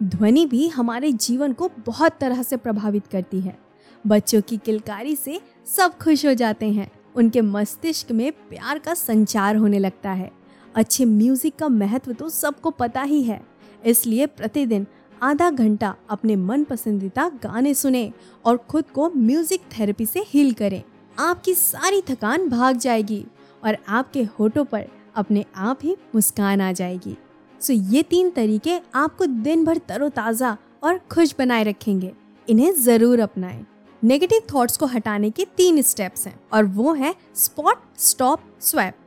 ध्वनि 0.03 0.45
भी 0.45 0.67
हमारे 0.67 1.11
जीवन 1.11 1.53
को 1.53 1.69
बहुत 1.85 2.17
तरह 2.19 2.41
से 2.43 2.57
प्रभावित 2.57 3.07
करती 3.07 3.39
है। 3.39 3.57
बच्चों 4.05 4.41
की 4.41 4.57
किलकारी 4.57 5.15
से 5.15 5.39
सब 5.67 5.97
खुश 5.97 6.25
हो 6.25 6.33
जाते 6.33 6.69
हैं। 6.71 6.91
उनके 7.15 7.41
मस्तिष्क 7.41 8.11
में 8.11 8.31
प्यार 8.49 8.79
का 8.79 8.93
संचार 8.93 9.55
होने 9.55 9.79
लगता 9.79 10.11
है। 10.11 10.31
अच्छे 10.75 11.05
म्यूज़िक 11.05 11.55
का 11.55 11.67
महत्व 11.69 12.13
तो 12.13 12.29
सबको 12.29 12.71
पता 12.71 13.01
ही 13.01 13.21
है। 13.23 13.41
इसलिए 13.85 14.25
प्रतिदिन 14.27 14.85
आधा 15.21 15.49
घंटा 15.49 15.95
अपने 16.09 16.35
मन 16.35 16.63
पसंदीदा 16.63 17.27
गाने 17.43 17.73
सुने 17.73 18.11
और 18.45 18.57
खुद 18.69 18.89
को 18.89 19.09
म्यूज़िक 19.09 19.61
थेरेपी 19.77 20.05
से 20.05 20.23
हील 20.27 20.53
करें। 20.53 20.81
आपकी 21.17 21.53
सारी 21.53 22.01
थकान 22.01 22.47
भाग 22.49 22.77
जाएगी 22.77 23.23
और 23.63 23.77
आपके 23.89 24.23
होठों 24.39 24.63
पर 24.65 24.85
अपने 25.15 25.45
आप 25.55 25.79
ही 25.83 25.95
मुस्कान 26.15 26.61
आ 26.61 26.71
जाएगी। 26.71 27.15
सो 27.61 27.73
ये 27.73 28.01
तीन 28.03 28.29
तरीके 28.31 28.79
आपको 28.95 29.25
दिन 29.25 29.63
भर 29.65 29.77
तरोताज़ा 29.87 30.57
और 30.83 30.99
खुश 31.11 31.35
बनाए 31.39 31.63
रखेंगे। 31.63 32.11
इन्हें 32.47 32.73
ज़रूर 32.75 33.19
अपनाएँ। 33.19 33.65
नेगेटिव 34.03 34.41
थॉट्स 34.53 34.77
को 34.77 34.85
हटाने 34.85 35.29
के 35.29 35.45
तीन 35.57 35.81
स्टेप्स 35.81 36.27
हैं 36.27 36.39
और 36.53 36.65
वो 36.65 36.93
है 36.93 37.13
स्पॉट 37.35 37.77
स्टॉप 37.99 38.41
स्वैप 38.61 38.97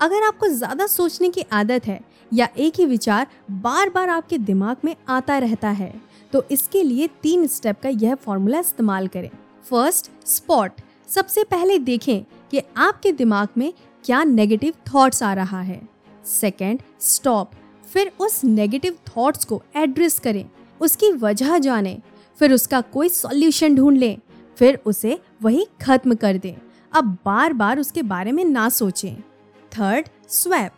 अगर 0.00 0.22
आपको 0.22 0.48
ज़्यादा 0.48 0.86
सोचने 0.86 1.28
की 1.28 1.44
आदत 1.52 1.86
है 1.86 2.00
या 2.32 2.48
एक 2.58 2.78
ही 2.78 2.84
विचार 2.86 3.26
बार 3.52 3.90
बार 3.90 4.08
आपके 4.08 4.38
दिमाग 4.38 4.76
में 4.84 4.94
आता 5.08 5.38
रहता 5.38 5.68
है 5.70 5.92
तो 6.32 6.44
इसके 6.50 6.82
लिए 6.82 7.08
तीन 7.22 7.46
स्टेप 7.46 7.80
का 7.82 7.88
यह 7.88 8.14
फॉर्मूला 8.16 8.58
इस्तेमाल 8.58 9.06
करें। 9.08 9.30
फ़र्स्ट 9.70 10.10
स्पॉट 10.26 10.80
सबसे 11.08 11.44
पहले 11.44 11.78
देखें 11.78 12.22
कि 12.50 12.62
आपके 12.76 13.12
दिमाग 13.12 13.48
में 13.58 13.72
क्या 14.04 14.24
नेगेटिव 14.24 14.74
थॉट्स 14.94 15.22
आ 15.22 15.34
रहा 15.34 15.60
है। 15.60 15.88
सेकेंड 16.24 16.82
स्टॉप 17.00 17.50
फिर 17.92 18.12
उस 18.20 18.44
नेगेटिव 18.44 18.98
थॉट्स 19.08 19.44
को 19.44 19.62
एड्रेस 19.76 20.18
करें। 20.18 20.50
उसकी 20.80 21.12
वजह 21.12 21.58
जानें। 21.58 22.00
फिर 22.38 22.52
उसका 22.52 22.80
कोई 22.80 23.08
सॉल्यूशन 23.08 23.74
ढूंढ 23.76 23.98
लें। 23.98 24.18
फिर 24.56 24.78
उसे 24.86 25.20
वही 25.42 25.66
खत्म 25.82 26.14
कर 26.14 26.38
दें। 26.38 26.54
अब 26.92 27.18
बार 27.24 27.52
बार 27.52 27.78
उसके 27.78 28.02
बारे 28.02 28.32
में 28.32 28.44
ना 28.44 28.68
सोचें। 28.68 29.20
थर्ड 29.72 30.08
स्वैप 30.28 30.72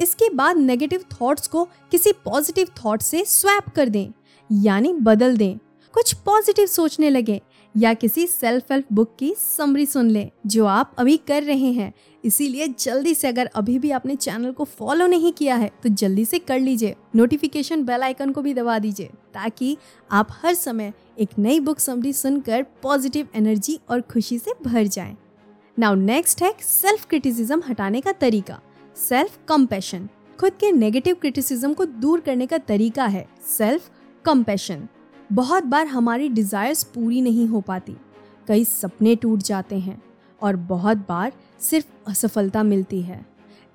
इसके 0.00 0.30
बाद 0.34 0.56
नेगेटिव 0.56 1.04
थॉट्स 1.12 1.46
को 1.46 1.64
किसी 1.64 2.12
पॉजिटिव 2.12 2.68
थॉट 2.84 3.02
से 3.02 3.24
स्वैप 3.24 3.68
कर 3.68 3.88
दें। 3.88 4.10
यानी 4.52 4.92
बदल 4.92 5.36
दें। 5.36 5.58
कुछ 5.92 6.14
पॉजिटिव 6.14 6.66
सोचने 6.66 7.10
लगे। 7.10 7.40
या 7.74 7.92
किसी 7.94 8.26
सेल्फ 8.26 8.72
हेल्प 8.72 8.86
बुक 8.92 9.14
की 9.18 9.32
समरी 9.38 9.86
सुन 9.86 10.10
लें, 10.10 10.30
जो 10.46 10.66
आप 10.66 10.94
अभी 10.98 11.16
कर 11.28 11.42
रहे 11.42 11.72
हैं। 11.72 11.92
इसीलिए 12.24 12.66
जल्दी 12.78 13.14
से 13.14 13.28
अगर 13.28 13.46
अभी 13.54 13.78
भी 13.78 13.90
आपने 13.90 14.14
चैनल 14.16 14.52
को 14.52 14.64
फॉलो 14.64 15.06
नहीं 15.06 15.32
किया 15.32 15.56
है 15.56 15.70
तो 15.82 15.88
जल्दी 15.90 16.24
से 16.24 16.38
कर 16.38 16.60
लीजिए। 16.60 16.94
नोटिफिकेशन 17.16 17.84
बेल 17.84 18.02
आइकन 18.02 18.30
को 18.30 18.42
भी 18.42 18.54
दबा 18.54 18.78
दीजिए, 18.78 19.06
ताकि 19.06 19.76
आप 20.10 20.28
हर 20.32 20.54
समय 20.54 20.92
एक 21.18 21.38
नई 21.38 21.60
बुक 21.60 21.80
समरी 21.80 22.12
सुनकर 22.12 22.62
पॉजिटिव 22.82 23.28
एनर्जी 23.34 23.78
और 23.90 24.00
खुशी 24.02 24.38
से 24.38 24.54
भर 24.64 24.86
जाएँ। 24.86 25.16
नाउ 25.76 25.94
नेक्स्ट 25.94 26.42
है 26.42 26.52
सेल्फ 26.60 27.06
क्रिटिसिज्म 27.06 27.62
हटाने 27.68 28.00
का 28.00 28.12
तरीका। 28.12 28.60
सेल्फ 28.96 29.38
कम्पेशन 29.48 30.08
खुद 30.38 30.52
के 30.52 30.70
नेगेटिव 30.72 31.14
क्रिटिसिज्म 31.14 31.72
को 31.74 31.84
दूर 31.84 32.20
करने 32.20 32.46
का 32.46 32.58
तरीका 32.58 33.04
है 33.06 33.26
सेल्फ 33.48 33.90
कंपेशन 34.24 34.88
बहुत 35.30 35.64
बार 35.64 35.86
हमारी 35.86 36.28
डिज़ायर्स 36.28 36.82
पूरी 36.84 37.20
नहीं 37.20 37.46
हो 37.48 37.60
पाती। 37.60 37.96
कई 38.48 38.64
सपने 38.64 39.14
टूट 39.16 39.42
जाते 39.42 39.78
हैं 39.78 40.00
और 40.42 40.56
बहुत 40.56 40.98
बार 41.08 41.32
सिर्फ़ 41.60 41.86
असफलता 42.08 42.62
मिलती 42.62 43.00
है। 43.02 43.24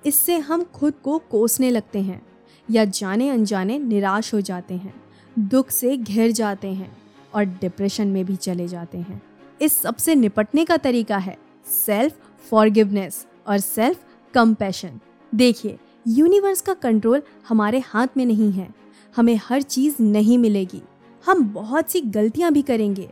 इससे 0.04 0.36
हम 0.38 0.62
खुद 0.74 0.94
को 1.04 1.18
कोसने 1.30 1.70
लगते 1.70 2.00
हैं 2.00 2.20
या 2.68 2.84
जाने 2.84 3.28
अनजाने 3.30 3.78
निराश 3.78 4.32
हो 4.34 4.40
जाते 4.40 4.74
हैं, 4.74 4.94
दुख 5.36 5.70
से 5.70 5.96
घिर 5.96 6.30
जाते 6.32 6.68
हैं 6.68 6.90
और 7.34 7.44
डिप्रेशन 7.44 8.08
में 8.08 8.24
भी 8.24 8.36
चले 8.36 8.68
जाते 8.68 8.98
हैं। 8.98 9.20
इस 9.60 9.76
सबसे 9.78 10.14
निपटने 10.14 10.64
का 10.64 10.76
तरीका 10.76 11.16
है 11.18 11.36
सेल्फ 11.66 12.18
फॉरगिवनेस 12.46 13.26
और 13.46 13.58
सेल्फ 13.58 14.04
कंपैशन 14.34 15.00
देखिए 15.32 15.78
यूनिवर्स 16.08 16.60
का 16.60 16.74
कंट्रोल 16.74 17.22
हमारे 17.48 17.78
हाथ 17.86 18.16
में 18.16 18.24
नहीं 18.26 18.50
है, 18.52 18.68
हमें 19.14 19.38
हर 19.42 19.62
चीज़ 19.62 20.02
नहीं 20.02 20.38
मिलेगी। 20.38 20.82
हम 21.26 21.44
बहुत 21.44 21.90
सी 21.90 22.00
गलतियाँ 22.00 22.52
भी 22.52 22.62
करेंगे। 22.62 23.10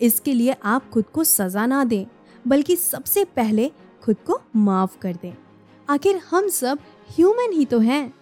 इसके 0.00 0.32
लिए 0.32 0.56
आप 0.64 0.90
खुद 0.90 1.04
को 1.04 1.24
सजा 1.24 1.66
ना 1.66 1.84
दें, 1.84 2.06
बल्कि 2.46 2.76
सबसे 2.76 3.24
पहले 3.24 3.72
खुद 4.02 4.16
को 4.26 4.40
माफ़ 4.56 4.98
कर 4.98 5.12
दें। 5.22 5.34
आखिर 5.90 6.16
हम 6.16 6.48
सब 6.48 6.78
ह्यूमन 7.16 7.52
ही 7.52 7.64
तो 7.64 7.78
हैं। 7.78 8.14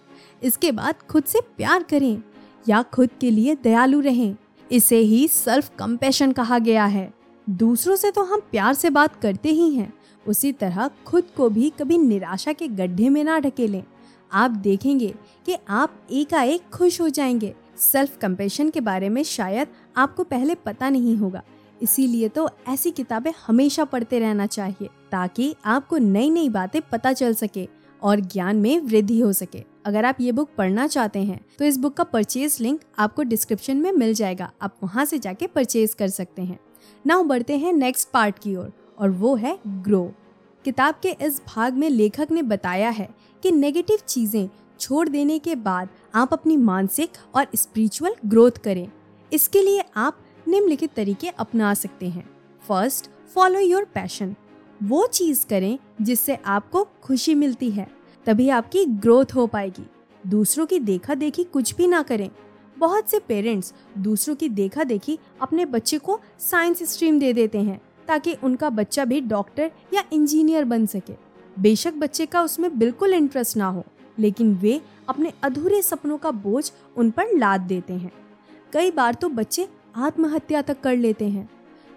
इसके 0.43 0.71
बाद 0.71 0.95
खुद 1.09 1.23
से 1.23 1.41
प्यार 1.41 1.83
करें, 1.83 2.23
या 2.69 2.83
खुद 2.83 3.09
के 3.21 3.31
लिए 3.31 3.55
दयालु 3.55 3.99
रहें। 3.99 4.35
इसे 4.71 4.97
ही 4.97 5.27
सेल्फ 5.27 5.71
कंपेशन 5.79 6.31
कहा 6.31 6.59
गया 6.59 6.85
है। 6.85 7.13
दूसरों 7.49 7.95
से 7.95 8.11
तो 8.11 8.23
हम 8.23 8.39
प्यार 8.39 8.73
से 8.73 8.89
बात 8.89 9.15
करते 9.15 9.49
ही 9.49 9.75
हैं। 9.75 9.93
उसी 10.27 10.51
तरह 10.51 10.89
खुद 11.05 11.23
को 11.37 11.49
भी 11.49 11.69
कभी 11.69 11.97
निराशा 11.97 12.53
के 12.53 12.67
गड्ढे 12.67 13.09
में 13.09 13.23
ना 13.23 13.39
ढकेलें। 13.39 13.83
आप 14.33 14.51
देखेंगे 14.51 15.15
कि 15.45 15.55
आप 15.69 15.93
एकाएक 16.11 16.61
खुश 16.73 17.01
हो 17.01 17.09
जाएँगे। 17.09 17.55
सेल्फ 17.79 18.17
कंपेशन 18.17 18.69
के 18.69 18.81
बारे 18.81 19.09
में 19.09 19.23
शायद 19.23 19.67
आपको 19.97 20.23
पहले 20.23 20.55
पता 20.55 20.89
नहीं 20.89 21.15
होगा। 21.17 21.41
इसीलिए 21.81 22.29
तो 22.29 22.49
ऐसी 22.67 22.91
किताबें 22.91 23.31
हमेशा 23.47 23.83
पढ़ते 23.85 24.19
रहना 24.19 24.45
चाहिए 24.47 24.89
ताकि 25.11 25.53
आपको 25.65 25.97
नई 25.97 26.29
नई 26.29 26.49
बातें 26.49 26.81
पता 26.81 27.13
चल 27.13 27.33
सके 27.33 27.67
और 28.01 28.19
ज्ञान 28.19 28.55
में 28.55 28.79
वृद्धि 28.79 29.19
हो 29.19 29.31
सके। 29.33 29.63
अगर 29.85 30.05
आप 30.05 30.17
ये 30.21 30.31
बुक 30.31 30.49
पढ़ना 30.57 30.87
चाहते 30.87 31.19
हैं 31.19 31.39
तो 31.59 31.65
इस 31.65 31.77
बुक 31.77 31.93
का 31.93 32.03
परचेज 32.03 32.57
लिंक 32.61 32.81
आपको 32.99 33.23
डिस्क्रिप्शन 33.23 33.77
में 33.77 33.91
मिल 33.91 34.13
जाएगा। 34.13 34.51
आप 34.61 34.75
वहाँ 34.83 35.05
से 35.05 35.19
जाके 35.19 35.47
परचेज 35.47 35.93
कर 35.93 36.07
सकते 36.09 36.41
हैं। 36.41 36.59
नाउ 37.05 37.23
बढ़ते 37.23 37.57
हैं 37.57 37.73
नेक्स्ट 37.73 38.09
पार्ट 38.11 38.39
की 38.39 38.55
ओर 38.55 38.63
और, 38.63 38.73
और 38.99 39.09
वो 39.09 39.35
है 39.35 39.57
ग्रो 39.67 40.11
किताब 40.65 40.95
के 41.03 41.15
इस 41.21 41.41
भाग 41.47 41.73
में 41.73 41.89
लेखक 41.89 42.31
ने 42.31 42.41
बताया 42.43 42.89
है 42.89 43.09
कि 43.43 43.51
नेगेटिव 43.51 43.99
चीज़ें 44.07 44.49
छोड़ 44.79 45.07
देने 45.09 45.37
के 45.39 45.55
बाद 45.57 45.89
आप 46.15 46.33
अपनी 46.33 46.57
मानसिक 46.57 47.09
और 47.35 47.47
स्पिरिचुअल 47.55 48.15
ग्रोथ 48.25 48.51
करें। 48.51 48.91
इसके 49.33 49.61
लिए 49.61 49.83
आप 49.95 50.17
निम्नलिखित 50.47 50.93
तरीके 50.93 51.27
अपना 51.27 51.73
सकते 51.73 52.09
हैं। 52.09 52.29
फ़र्स्ट 52.67 53.09
फॉलो 53.33 53.59
योर 53.59 53.83
पैशन 53.83 54.35
वो 54.83 55.07
चीज़ 55.07 55.45
करें 55.45 55.79
जिससे 56.01 56.35
आपको 56.35 56.87
खुशी 57.01 57.35
मिलती 57.35 57.69
है। 57.71 57.87
तभी 58.25 58.49
आपकी 58.49 58.85
ग्रोथ 58.85 59.25
हो 59.35 59.47
पाएगी। 59.47 59.85
दूसरों 60.27 60.65
की 60.65 60.79
देखा 60.79 61.13
देखी 61.13 61.43
कुछ 61.43 61.75
भी 61.75 61.87
ना 61.87 62.01
करें। 62.01 62.29
बहुत 62.77 63.09
से 63.09 63.19
पेरेंट्स 63.19 63.73
दूसरों 63.97 64.35
की 64.35 64.49
देखा 64.49 64.83
देखी 64.83 65.19
अपने 65.41 65.65
बच्चे 65.65 65.97
को 65.97 66.19
साइंस 66.39 66.83
स्ट्रीम 66.83 67.19
दे 67.19 67.33
देते 67.33 67.57
हैं 67.57 67.81
ताकि 68.07 68.33
उनका 68.33 68.69
बच्चा 68.69 69.05
भी 69.05 69.21
डॉक्टर 69.21 69.71
या 69.93 70.03
इंजीनियर 70.13 70.65
बन 70.65 70.85
सके। 70.85 71.13
बेशक 71.59 71.93
बच्चे 71.93 72.25
का 72.25 72.41
उसमें 72.41 72.79
बिल्कुल 72.79 73.13
इंटरेस्ट 73.13 73.57
ना 73.57 73.67
हो। 73.67 73.85
लेकिन 74.19 74.53
वे 74.55 74.79
अपने 75.09 75.33
अधूरे 75.43 75.81
सपनों 75.81 76.17
का 76.17 76.31
बोझ 76.31 76.71
उन 76.97 77.09
पर 77.11 77.37
लाद 77.37 77.61
देते 77.61 77.93
हैं। 77.93 78.11
कई 78.73 78.91
बार 78.91 79.13
तो 79.13 79.29
बच्चे 79.29 79.67
आत्महत्या 79.95 80.61
तक 80.61 80.81
कर 80.81 80.95
लेते 80.95 81.29
हैं। 81.29 81.49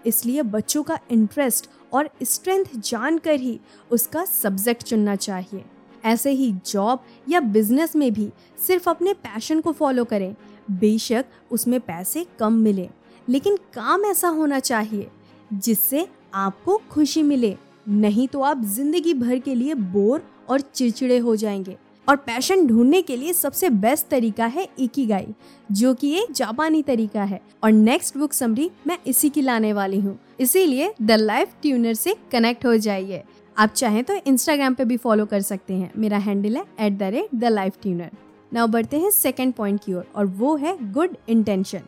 इसलिए 0.05 0.41
बच्चों 0.43 0.83
का 0.83 0.99
इंटरेस्ट 1.11 1.69
और 1.93 2.09
स्ट्रेंथ 2.23 2.65
जानकर 2.77 3.39
ही 3.39 3.59
उसका 3.91 4.23
सब्जेक्ट 4.25 4.83
चुनना 4.83 5.15
चाहिए। 5.15 5.63
ऐसे 6.03 6.31
ही 6.31 6.51
जॉब 6.65 7.03
या 7.29 7.39
बिज़नेस 7.39 7.95
में 7.95 8.11
भी 8.13 8.29
सिर्फ़ 8.57 8.89
अपने 8.89 9.13
पैशन 9.13 9.61
को 9.61 9.71
फॉलो 9.71 10.03
करें, 10.03 10.35
बेशक 10.71 11.25
उसमें 11.51 11.79
पैसे 11.79 12.25
कम 12.39 12.53
मिले, 12.53 12.89
लेकिन 13.27 13.55
काम 13.73 14.05
ऐसा 14.05 14.27
होना 14.29 14.59
चाहिए 14.59 15.07
जिससे 15.53 16.07
आपको 16.33 16.77
खुशी 16.91 17.23
मिले, 17.23 17.55
नहीं 17.87 18.27
तो 18.27 18.41
आप 18.41 18.63
ज़िंदगी 18.65 19.13
भर 19.13 19.39
के 19.39 19.55
लिए 19.55 19.73
बोर 19.73 20.23
और 20.49 20.61
चिड़चिड़े 20.61 21.17
हो 21.17 21.35
जाएँगे। 21.35 21.77
और 22.07 22.15
पैशन 22.17 22.65
ढूँढने 22.67 23.01
के 23.01 23.15
लिए 23.15 23.33
सबसे 23.33 23.69
बेस्ट 23.69 24.07
तरीका 24.07 24.45
है 24.45 24.67
इकिगाई, 24.79 25.27
जो 25.71 25.93
कि 25.93 26.13
एक 26.13 26.31
जापानी 26.31 26.81
तरीका 26.83 27.23
है। 27.23 27.41
और 27.63 27.71
नेक्स्ट 27.71 28.17
बुक 28.17 28.33
समरी 28.33 28.69
मैं 28.87 28.97
इसी 29.07 29.29
की 29.29 29.41
लाने 29.41 29.73
वाली 29.73 29.99
हूँ। 29.99 30.17
इसीलिए 30.39 30.93
द 31.01 31.11
लाइफ 31.11 31.53
ट्यूनर 31.61 31.93
से 31.93 32.15
कनेक्ट 32.31 32.65
हो 32.65 32.75
जाइए। 32.77 33.23
आप 33.57 33.69
चाहें 33.69 34.03
तो 34.03 34.13
इंस्टाग्राम 34.27 34.73
पे 34.73 34.85
भी 34.85 34.97
फॉलो 34.97 35.25
कर 35.25 35.41
सकते 35.41 35.73
हैं। 35.73 35.91
मेरा 35.97 36.17
हैंडल 36.17 36.57
है 36.57 36.63
at 36.79 36.97
the 36.97 37.03
rate 37.05 37.35
the 37.35 37.45
life 37.45 37.77
tuner 37.81 38.11
now 38.51 38.67
बढ़ते 38.67 38.99
हैं 38.99 39.09
सेकेंड 39.11 39.53
पॉइंट 39.53 39.83
की 39.83 39.93
ओर, 39.93 40.05
और 40.15 40.25
वो 40.25 40.55
है 40.55 40.77
गुड 40.91 41.15
इंटेंशन 41.29 41.81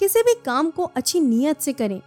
किसी 0.00 0.22
भी 0.22 0.34
काम 0.44 0.70
को 0.70 0.84
अच्छी 0.86 1.20
नीयत 1.20 1.60
से 1.60 1.72
करें। 1.72 2.00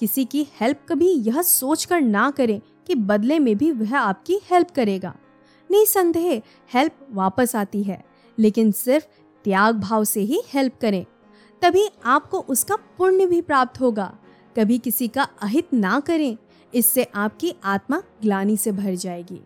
किसी 0.00 0.24
की 0.24 0.46
हेल्प 0.60 0.78
कभी 0.88 1.08
यह 1.26 1.40
सोच 1.42 1.84
कर 1.84 2.00
ना 2.00 2.30
करें 2.30 2.60
कि 2.86 2.94
बदले 2.94 3.38
में 3.38 3.56
भी 3.56 3.70
वह 3.72 3.96
आपकी 3.98 4.38
हेल्प 4.50 4.70
करेगा। 4.70 5.14
निसंदेह 5.72 6.42
हेल्प 6.74 7.08
वापस 7.10 7.56
आती 7.56 7.82
है। 7.82 8.04
लेकिन 8.38 8.72
सिर्फ़ 8.72 9.06
त्याग 9.44 9.76
भाव 9.76 10.04
से 10.04 10.20
ही 10.20 10.42
हेल्प 10.48 10.72
करें। 10.80 11.04
तभी 11.62 11.88
आपको 12.04 12.38
उसका 12.38 12.76
पुण्य 12.76 13.26
भी 13.26 13.40
प्राप्त 13.40 13.80
होगा। 13.80 14.18
कभी 14.56 14.78
किसी 14.78 15.08
का 15.08 15.22
अहित 15.22 15.74
ना 15.74 16.00
करें, 16.00 16.36
इससे 16.74 17.04
आपकी 17.14 17.54
आत्मा 17.64 18.02
ग्लानी 18.22 18.56
से 18.56 18.72
भर 18.72 18.94
जाएगी। 18.94 19.40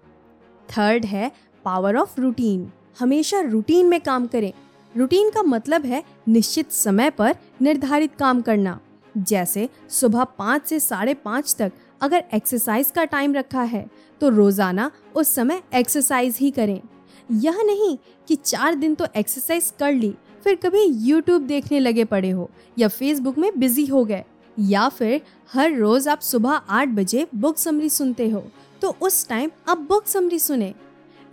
थर्ड 0.69 1.05
है 1.05 1.33
पावर 1.65 1.97
ऑफ़ 1.97 2.21
रूटीन 2.21 2.73
हमेशा 2.99 3.41
रूटीन 3.41 3.87
में 3.87 4.01
काम 4.01 4.27
करें। 4.27 4.53
रूटीन 4.97 5.31
का 5.31 5.43
मतलब 5.43 5.85
है 5.85 6.03
निश्चित 6.29 6.73
समय 6.73 7.11
पर 7.11 7.37
निर्धारित 7.63 8.15
काम 8.15 8.41
करना। 8.43 8.81
जैसे 9.19 9.69
सुबह 9.91 10.25
पाँच 10.25 10.67
से 10.67 10.81
साढ़े 10.81 11.15
पाँच 11.15 11.57
तक 11.59 11.73
अगर 12.01 12.25
एक्सरसाइज 12.35 12.91
का 12.91 13.05
टाइम 13.05 13.35
रखा 13.35 13.63
है 13.63 13.87
तो 14.21 14.29
रोज़ाना 14.29 14.91
उस 15.17 15.35
समय 15.35 15.63
एक्सरसाइज 15.75 16.39
ही 16.41 16.51
करें। 16.51 16.81
यह 17.33 17.63
नहीं 17.63 17.97
कि 18.29 18.35
चार 18.37 18.75
दिन 18.75 18.95
तो 18.95 19.07
एक्सरसाइज 19.17 19.73
कर 19.79 19.93
ली, 19.93 20.15
फिर 20.45 20.55
कभी 20.57 20.83
यूट्यूब 20.83 21.43
देखने 21.43 21.81
लगे 21.81 22.05
पड़े 22.07 22.31
हो 22.31 22.49
या 22.77 22.89
फेसबुक 22.89 23.39
में 23.39 23.51
बिज़ी 23.59 23.87
हो 23.87 24.05
गए, 24.05 24.25
या 24.57 24.89
फिर 24.89 25.21
हर 25.53 25.73
रोज़ 25.73 26.09
आप 26.09 26.21
सुबह 26.23 26.51
आठ 26.51 26.89
बजे 26.89 27.27
बुक 27.35 27.59
समरी 27.59 27.89
सुनते 27.91 28.29
हो 28.31 28.45
तो 28.83 28.95
उस 29.03 29.27
टाइम 29.29 29.51
आप 29.69 29.79
बुक 29.89 30.07
समरी 30.07 30.39
सुने। 30.39 30.75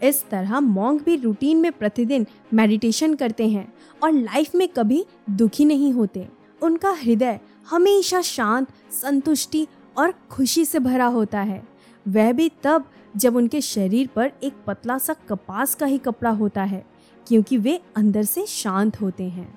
इस 0.02 0.24
तरह 0.30 0.60
मॉन्ग 0.60 1.02
भी 1.02 1.16
रूटीन 1.16 1.58
में 1.58 1.72
प्रतिदिन 1.72 2.26
मेडिटेशन 2.54 3.14
करते 3.16 3.48
हैं 3.50 3.72
और 4.02 4.12
लाइफ 4.12 4.56
में 4.56 4.68
कभी 4.70 5.06
दुखी 5.32 5.66
नहीं 5.66 5.92
होते। 5.94 6.28
उनका 6.62 6.92
हृदय 6.94 7.40
हमेशा 7.68 8.22
शांत, 8.22 8.68
संतुष्टि 8.92 9.68
और 9.98 10.14
खुशी 10.32 10.66
से 10.66 10.80
भरा 10.80 11.06
होता 11.08 11.42
है। 11.42 11.64
वह 12.06 12.32
भी 12.32 12.50
तब 12.64 12.86
जब 13.16 13.36
उनके 13.36 13.62
शरीर 13.62 14.10
पर 14.16 14.32
एक 14.44 14.54
पतला 14.68 14.98
सा 14.98 15.14
कपास 15.30 15.76
का 15.76 15.86
ही 15.86 15.98
कपड़ा 15.98 16.30
होता 16.32 16.64
है, 16.64 16.86
क्योंकि 17.28 17.58
वे 17.58 17.80
अंदर 17.96 18.24
से 18.24 18.46
शांत 18.46 19.00
होते 19.02 19.24
हैं। 19.24 19.48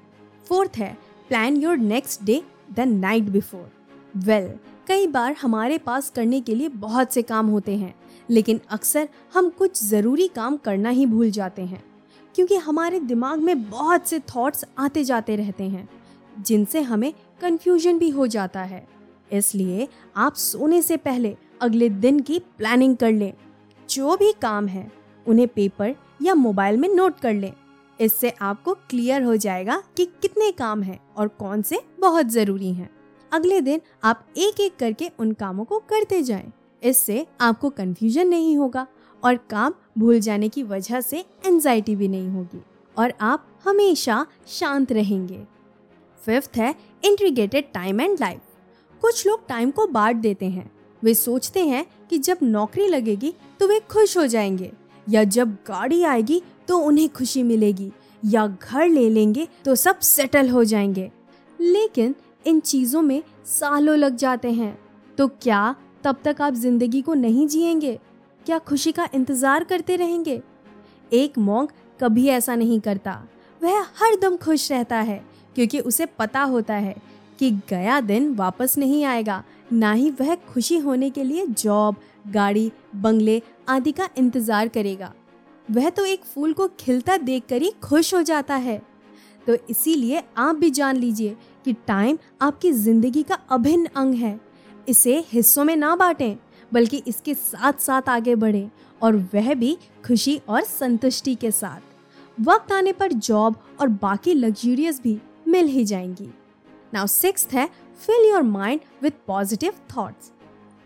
फोर्थ 0.46 0.76
है 0.76 0.96
plan 1.28 1.56
your 1.56 1.76
next 1.76 2.22
day 2.24 2.42
the 2.74 2.80
night 2.80 3.24
before 3.24 3.70
well 4.16 4.50
कई 4.88 5.06
बार 5.06 5.36
हमारे 5.40 5.78
पास 5.78 6.10
करने 6.10 6.40
के 6.40 6.54
लिए 6.54 6.68
बहुत 6.68 7.12
से 7.12 7.22
काम 7.22 7.46
होते 7.46 7.76
हैं, 7.76 7.94
लेकिन 8.28 8.60
अक्सर 8.70 9.08
हम 9.34 9.48
कुछ 9.48 9.82
ज़रूरी 9.84 10.26
काम 10.28 10.56
करना 10.56 10.90
ही 10.90 11.06
भूल 11.06 11.30
जाते 11.30 11.62
हैं, 11.62 11.82
क्योंकि 12.34 12.56
हमारे 12.56 13.00
दिमाग 13.00 13.38
में 13.38 13.70
बहुत 13.70 14.06
से 14.06 14.18
थॉट्स 14.28 14.64
आते 14.78 15.04
जाते 15.04 15.36
रहते 15.36 15.64
हैं, 15.64 15.88
जिनसे 16.38 16.80
हमें 16.82 17.12
कंफ्यूजन 17.40 17.98
भी 17.98 18.08
हो 18.10 18.26
जाता 18.26 18.62
है। 18.62 18.86
इसलिए 19.32 19.88
आप 20.16 20.34
सोने 20.34 20.80
से 20.82 20.96
पहले 20.98 21.36
अगले 21.60 21.88
दिन 21.88 22.20
की 22.20 22.38
प्लानिंग 22.38 22.96
कर 22.96 23.12
लें। 23.12 23.32
जो 23.90 24.16
भी 24.16 24.32
काम 24.32 24.66
है, 24.66 24.92
उन्हें 25.26 25.48
पेपर 25.48 25.94
या 26.22 26.34
मोबाइल 26.34 26.76
में 26.76 26.88
नोट 26.88 27.20
कर 27.20 27.34
लें। 27.34 27.52
इससे 28.00 28.30
आपको 28.30 28.75
क्लियर 28.75 29.22
हो 29.22 29.36
जाएगा 29.36 29.82
कि 29.96 30.04
कितने 30.06 30.50
काम 30.52 30.82
हैं 30.82 31.00
और 31.16 31.28
कौन 31.28 31.62
से 31.62 31.80
बहुत 32.00 32.26
ज़रूरी 32.26 32.72
हैं। 32.72 32.90
अगले 33.32 33.60
दिन 33.60 33.80
आप 34.04 34.26
एक 34.36 34.60
एक 34.60 34.76
करके 34.76 35.10
उन 35.18 35.32
कामों 35.32 35.64
को 35.64 35.78
करते 35.78 36.22
जाएँ। 36.22 36.52
इससे 36.82 37.26
आपको 37.40 37.70
कंफ्यूजन 37.70 38.28
नहीं 38.28 38.56
होगा 38.56 38.86
और 39.25 39.36
काम 39.36 39.75
भूल 39.98 40.20
जाने 40.20 40.48
की 40.48 40.62
वजह 40.62 41.00
से 41.00 41.25
एनजाइटी 41.46 41.96
भी 41.96 42.08
नहीं 42.08 42.28
होगी 42.28 42.62
और 42.96 43.12
आप 43.20 43.46
हमेशा 43.64 44.26
शांत 44.46 44.92
रहेंगे। 44.92 45.44
फिफ्थ 46.20 46.56
है 46.56 46.75
इंट्रीगेटेड 47.04 47.72
टाइम 47.72 48.00
एंड 48.00 48.18
लाइफ 48.20 48.40
कुछ 49.02 49.26
लोग 49.26 49.46
टाइम 49.48 49.70
को 49.70 49.86
बांट 49.86 50.16
देते 50.16 50.46
हैं। 50.46 50.70
वे 51.02 51.14
सोचते 51.14 51.64
हैं 51.64 51.84
कि 52.10 52.18
जब 52.18 52.38
नौकरी 52.42 52.88
लगेगी 52.88 53.32
तो 53.60 53.68
वे 53.68 53.78
खुश 53.90 54.16
हो 54.18 54.26
जाएँगे, 54.26 54.70
या 55.06 55.24
जब 55.24 55.52
गाड़ी 55.66 56.02
आएगी 56.04 56.42
तो 56.68 56.78
उन्हें 56.78 57.08
खुशी 57.08 57.42
मिलेगी, 57.42 57.90
या 58.22 58.46
घर 58.46 58.88
ले 58.88 59.08
लेंगे 59.10 59.46
तो 59.64 59.74
सब 59.74 59.98
सेटल 59.98 60.48
हो 60.48 60.64
जाएँगे। 60.64 61.10
लेकिन 61.58 62.14
इन 62.46 62.60
चीज़ों 62.60 63.02
में 63.02 63.22
सालों 63.46 63.96
लग 63.96 64.16
जाते 64.16 64.50
हैं। 64.52 64.78
तो 65.18 65.26
क्या 65.28 65.74
तब 66.04 66.16
तक 66.24 66.42
आप 66.42 66.54
ज़िंदगी 66.54 67.00
को 67.02 67.14
नहीं 67.14 67.46
जिएँगे? 67.48 67.98
क्या 68.46 68.58
खुशी 68.58 68.92
का 68.92 69.08
इंतज़ार 69.14 69.64
करते 69.64 69.96
रहेंगे? 69.96 70.40
एक 71.12 71.38
मोंग 71.38 71.68
कभी 72.00 72.26
ऐसा 72.28 72.54
नहीं 72.54 72.80
करता। 72.80 73.22
वह 73.60 73.80
हर 73.96 74.16
दम 74.22 74.36
खुश 74.36 74.70
रहता 74.72 74.96
है, 74.96 75.24
क्योंकि 75.56 75.78
उसे 75.80 76.06
पता 76.08 76.42
होता 76.42 76.74
है 76.74 76.94
कि 77.38 77.50
गया 77.70 78.00
दिन 78.00 78.34
वापस 78.34 78.76
नहीं 78.78 79.04
आएगा 79.04 79.42
ना 79.73 79.92
ही 79.92 80.11
वह 80.11 80.35
खुशी 80.35 80.78
होने 80.78 81.11
के 81.11 81.25
लिए 81.25 81.46
जॉब, 81.46 81.96
गाड़ी, 82.26 82.70
बंगले 82.94 83.40
आदि 83.68 83.92
का 83.92 84.08
इंतज़ार 84.18 84.68
करेगा। 84.68 85.12
वह 85.68 85.88
तो 85.90 86.04
एक 86.04 86.25
फूल 86.25 86.52
को 86.52 86.68
खिलता 86.80 87.16
देखकर 87.16 87.62
ही 87.62 87.73
खुश 87.82 88.14
हो 88.14 88.23
जाता 88.23 88.56
है। 88.56 88.80
तो 89.46 89.56
इसीलिए 89.70 90.23
आप 90.37 90.56
भी 90.56 90.70
जान 90.70 90.96
लीजिए 90.96 91.37
कि 91.64 91.73
टाइम 91.87 92.18
आपकी 92.42 92.73
ज़िंदगी 92.73 93.23
का 93.23 93.38
अभिन्न 93.50 93.88
अंग 93.96 94.14
है। 94.14 94.38
इसे 94.88 95.18
हिस्सों 95.28 95.64
में 95.64 95.76
ना 95.76 95.94
बांटें, 95.96 96.37
बल्कि 96.73 97.02
इसके 97.06 97.35
साथ 97.35 97.80
साथ 97.80 98.08
आगे 98.08 98.35
बढ़ें 98.35 98.70
और 99.00 99.16
वह 99.35 99.52
भी 99.54 99.76
खुशी 100.06 100.40
और 100.49 100.64
संतुष्टि 100.64 101.35
के 101.35 101.50
साथ। 101.50 102.40
वक्त 102.40 102.73
आने 102.73 102.92
पर 102.92 103.12
जॉब 103.12 103.56
और 103.80 103.88
बाकी 103.88 104.35
लग्जूरियस 104.35 105.00
भी 105.02 105.18
मिल 105.49 105.66
ही 105.66 105.85
जाएँगी। 105.85 106.28
नाउ 106.94 107.06
सिक्स 107.06 107.46
है 107.52 107.68
fill 108.00 108.28
your 108.28 108.42
mind 108.42 108.80
with 109.02 109.12
positive 109.26 109.72
thoughts 109.96 110.30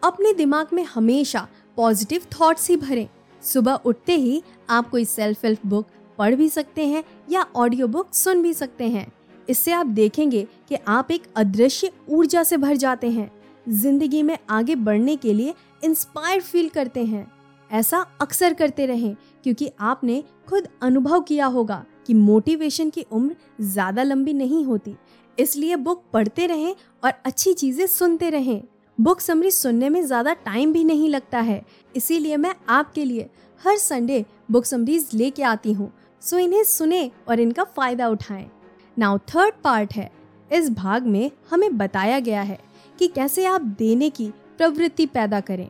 अपने 0.02 0.32
दिमाग 0.32 0.66
में 0.72 0.84
हमेशा 0.84 1.46
पॉजिटिव 1.78 2.26
थॉट्स 2.32 2.68
ही 2.70 2.76
भरें। 2.76 3.08
सुबह 3.42 3.80
उठते 3.84 4.16
ही 4.16 4.42
आप 4.70 4.90
कोई 4.90 5.04
सेल्फ 5.04 5.44
हेल्प 5.44 5.66
बुक 5.66 5.86
पढ़ 6.18 6.34
भी 6.34 6.48
सकते 6.48 6.86
हैं 6.86 7.02
या 7.30 7.44
ऑडियो 7.56 7.86
बुक 7.88 8.14
सुन 8.14 8.42
भी 8.42 8.52
सकते 8.54 8.88
हैं। 8.88 9.06
इससे 9.48 9.72
आप 9.72 9.86
देखेंगे 9.88 10.46
कि 10.68 10.76
आप 10.88 11.10
एक 11.10 11.22
अदृश्य 11.36 11.90
ऊर्जा 12.08 12.42
से 12.42 12.56
भर 12.56 12.76
जाते 12.76 13.10
हैं। 13.10 13.30
ज़िंदगी 13.70 14.22
में 14.22 14.36
आगे 14.50 14.74
बढ़ने 14.76 15.16
के 15.16 15.32
लिए 15.32 15.54
इंस्पायर 15.84 16.40
फील 16.40 16.68
करते 16.68 17.04
हैं। 17.04 17.30
ऐसा 17.70 17.98
अक्सर 18.20 18.54
करते 18.54 18.86
रहें 18.86 19.14
क्योंकि 19.44 19.70
आपने 19.80 20.22
खुद 20.48 20.68
अनुभव 20.82 21.20
किया 21.20 21.46
होगा 21.46 21.84
कि 22.06 22.14
मोटिवेशन 22.14 22.90
की 22.90 23.04
उम्र 23.12 23.36
ज़्यादा 23.62 24.02
लंबी 24.02 24.32
नहीं 24.32 24.64
होती। 24.64 24.96
इसलिए 25.40 25.76
बुक 25.76 26.02
पढ़ते 26.12 26.46
रहें 26.46 26.74
और 27.04 27.12
अच्छी 27.26 27.52
चीज़ें 27.52 27.86
सुनते 27.86 28.30
रहें। 28.30 28.60
बुक 28.98 29.20
समरी 29.20 29.50
सुनने 29.50 29.88
में 29.88 30.02
ज़्यादा 30.02 30.32
टाइम 30.36 30.72
भी 30.72 30.84
नहीं 30.84 31.08
लगता 31.08 31.40
है। 31.40 31.62
इसीलिए 31.94 32.36
मैं 32.36 32.54
आपके 32.68 33.04
लिए 33.04 33.28
हर 33.60 33.76
संडे 33.76 34.24
बुक 34.50 34.64
समरीज 34.64 35.08
लेके 35.14 35.42
आती 35.42 35.72
हूँ। 35.72 35.90
सो 36.22 36.38
इन्हें 36.38 36.62
सुने 36.64 37.10
और 37.28 37.40
इनका 37.40 37.64
फ़ायदा 37.66 38.08
उठाएँ। 38.08 38.48
नाउ 38.96 39.18
थर्ड 39.28 39.54
पार्ट 39.64 39.92
है। 39.92 40.10
इस 40.50 40.70
भाग 40.70 41.06
में 41.06 41.30
हमें 41.50 41.76
बताया 41.78 42.18
गया 42.20 42.42
है 42.42 42.58
कि 42.98 43.06
कैसे 43.08 43.44
आप 43.44 43.60
देने 43.78 44.10
की 44.10 44.28
प्रवृत्ति 44.58 45.06
पैदा 45.06 45.40
करें। 45.40 45.68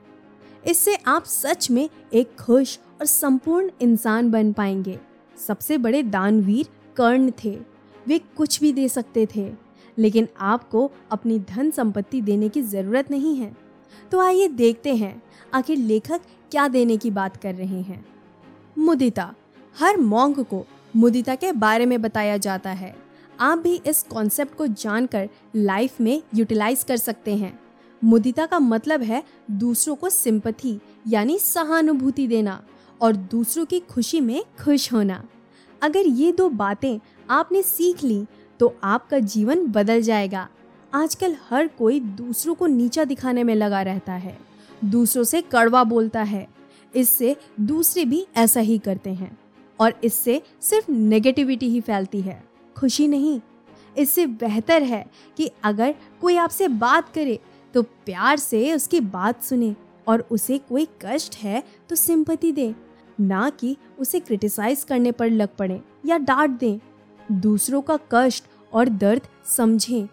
इससे 0.67 0.95
आप 1.07 1.25
सच 1.25 1.71
में 1.71 1.89
एक 2.13 2.35
खुश 2.41 2.79
और 3.01 3.07
संपूर्ण 3.07 3.71
इंसान 3.81 4.31
बन 4.31 4.53
पाएँगे। 4.53 4.99
सबसे 5.39 5.79
बड़े 5.79 6.03
दानवीर 6.03 6.69
कर्ण 6.97 7.31
थे। 7.45 7.59
वे 8.07 8.19
कुछ 8.37 8.61
भी 8.61 8.73
दे 8.73 8.89
सकते 8.89 9.27
थे। 9.37 9.51
लेकिन 10.01 10.29
आपको 10.41 10.91
अपनी 11.11 11.39
धन 11.39 11.71
संपत्ति 11.71 12.21
देने 12.21 12.49
की 12.49 12.63
ज़रूरत 12.63 13.11
नहीं 13.11 13.37
है। 13.37 13.57
तो 14.13 14.21
आइए 14.21 14.49
देखते 14.49 14.95
हैं, 14.95 15.23
आखिर 15.55 15.79
लेखक 15.79 16.21
क्या 16.51 16.69
देने 16.69 16.97
की 16.97 17.11
बात 17.11 17.37
कर 17.37 17.55
रहे 17.55 17.81
हैं। 17.81 18.05
मुदिता, 18.79 19.35
हर 19.79 19.97
मोंग 19.97 20.45
को 20.45 20.67
मुदिता 20.97 21.35
के 21.35 21.53
बारे 21.53 21.87
में 21.87 22.01
बताया 22.03 22.37
जाता 22.37 22.71
है। 22.71 22.95
आप 23.41 23.59
भी 23.59 23.75
इस 23.87 24.03
कॉन्सेप्ट 24.03 24.57
को 24.57 24.67
जानकर 24.67 25.29
लाइफ 25.57 26.01
में 26.01 26.23
यूटिलाइज 26.35 26.85
कर 26.85 26.97
सकते 26.97 27.37
हैं। 27.37 27.59
मुदिता 28.03 28.47
का 28.47 28.59
मतलब 28.59 29.03
है 29.03 29.23
दूसरों 29.51 29.97
को 29.97 30.09
सिंपथी 30.09 30.79
यानी 31.09 31.39
सहानुभूति 31.39 32.27
देना 32.27 32.63
और 33.01 33.17
दूसरों 33.17 33.65
की 33.65 33.81
खुशी 33.81 34.21
में 34.21 34.43
खुश 34.65 34.93
होना। 34.93 35.23
अगर 35.83 36.07
ये 36.07 36.33
दो 36.33 36.49
बातें 36.49 36.99
आपने 37.31 37.63
सीख 37.63 38.05
ली 38.05 38.25
तो 38.61 38.77
आपका 38.85 39.19
जीवन 39.19 39.67
बदल 39.67 40.01
जाएगा। 40.03 40.49
आजकल 40.95 41.37
हर 41.51 41.69
कोई 41.69 42.01
दूसरों 42.01 42.55
को 42.55 42.67
नीचा 42.67 43.05
दिखाने 43.05 43.45
में 43.45 43.55
लगा 43.55 43.83
रहता 43.83 44.13
है। 44.13 44.39
दूसरों 44.85 45.25
से 45.25 45.43
कड़वा 45.43 45.85
बोलता 45.85 46.23
है। 46.23 46.47
इससे 46.97 47.37
दूसरे 47.61 48.05
भी 48.05 48.27
ऐसा 48.37 48.61
ही 48.61 48.79
करते 48.79 49.11
हैं। 49.11 49.39
और 49.81 49.95
इससे 50.05 50.43
सिर्फ़ 50.61 50.91
नेगेटिविटी 50.93 51.69
ही 51.69 51.81
फैलती 51.81 52.21
है। 52.21 52.43
खुशी 52.77 53.09
नहीं। 53.09 53.41
इससे 53.99 54.27
बेहतर 54.27 54.83
है 54.83 55.07
कि 55.37 55.51
अगर 55.65 55.95
कोई 56.21 56.37
आपसे 56.37 56.69
बात 56.69 57.13
करे 57.15 57.39
तो 57.75 57.83
प्यार 57.83 58.37
से 58.37 58.75
उसकी 58.75 59.01
बात 59.01 59.43
सुने 59.43 59.75
और 60.09 60.27
उसे 60.31 60.59
कोई 60.59 60.87
कष्ट 61.05 61.37
है 61.37 61.63
तो 61.89 61.97
सिंपति 61.97 62.53
दे। 62.53 62.75
ना 63.21 63.51
कि 63.51 63.77
उसे 63.99 64.21
क्रिटिसाइज 64.21 64.83
करने 64.83 65.13
पर 65.13 65.31
लग 65.31 65.49
पड़े 65.57 65.81
या 66.07 66.19
डांट 66.19 66.51
दें। 66.51 66.79
दूसरों 67.33 67.81
का 67.83 67.99
कष्ट 68.13 68.45
और 68.73 68.89
दर्द 68.89 69.23
समझें। 69.49 70.09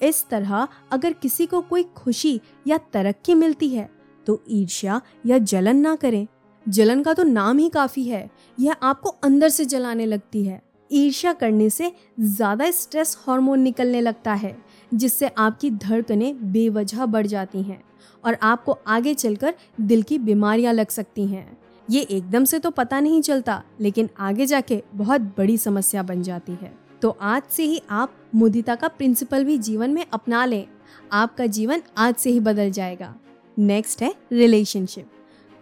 इस 0.00 0.24
तरह 0.30 0.66
अगर 0.92 1.12
किसी 1.12 1.46
को 1.46 1.60
कोई 1.60 1.82
खुशी 1.96 2.40
या 2.66 2.78
तरक्की 2.92 3.34
मिलती 3.34 3.68
है 3.68 3.88
तो 4.26 4.40
ईर्ष्या 4.50 5.00
या 5.26 5.38
जलन 5.40 5.76
ना 5.76 5.94
करें। 5.96 6.26
जलन 6.66 7.02
का 7.02 7.14
तो 7.14 7.22
नाम 7.22 7.58
ही 7.58 7.68
काफ़ी 7.68 8.02
है, 8.04 8.30
यह 8.58 8.76
आपको 8.82 9.08
अंदर 9.24 9.48
से 9.48 9.64
जलाने 9.64 10.06
लगती 10.06 10.44
है। 10.44 10.60
ईर्ष्या 10.90 11.32
करने 11.32 11.68
से 11.70 11.92
ज़्यादा 12.20 12.70
स्ट्रेस 12.70 13.16
हार्मोन 13.20 13.60
निकलने 13.60 14.00
लगता 14.00 14.32
है, 14.34 14.56
जिससे 14.92 15.28
आपकी 15.28 15.70
धड़कनें 15.70 16.52
बेवजह 16.52 17.06
बढ़ 17.06 17.26
जाती 17.26 17.62
हैं 17.62 17.82
और 18.24 18.36
आपको 18.42 18.78
आगे 18.88 19.14
चलकर 19.14 19.54
दिल 19.80 20.02
की 20.02 20.18
बीमारियाँ 20.20 20.72
लग 20.72 20.88
सकती 20.88 21.26
हैं। 21.26 21.46
ये 21.90 22.00
एकदम 22.02 22.44
से 22.44 22.58
तो 22.58 22.70
पता 22.70 22.98
नहीं 23.00 23.20
चलता, 23.22 23.62
लेकिन 23.80 24.08
आगे 24.18 24.46
जाके 24.46 24.82
बहुत 24.94 25.20
बड़ी 25.38 25.56
समस्या 25.58 26.02
बन 26.02 26.22
जाती 26.22 26.52
है। 26.52 26.72
तो 27.02 27.16
आज 27.20 27.42
से 27.50 27.64
ही 27.64 27.80
आप 27.90 28.14
मुदिता 28.34 28.74
का 28.74 28.88
प्रिंसिपल 28.88 29.44
भी 29.44 29.56
जीवन 29.58 29.90
में 29.90 30.04
अपना 30.12 30.44
लें। 30.44 30.66
आपका 31.12 31.46
जीवन 31.46 31.82
आज 31.96 32.14
से 32.14 32.30
ही 32.30 32.40
बदल 32.40 32.70
जाएगा। 32.70 33.14
नेक्स्ट 33.56 34.02
है 34.02 34.14
रिलेशनशिप 34.32 35.10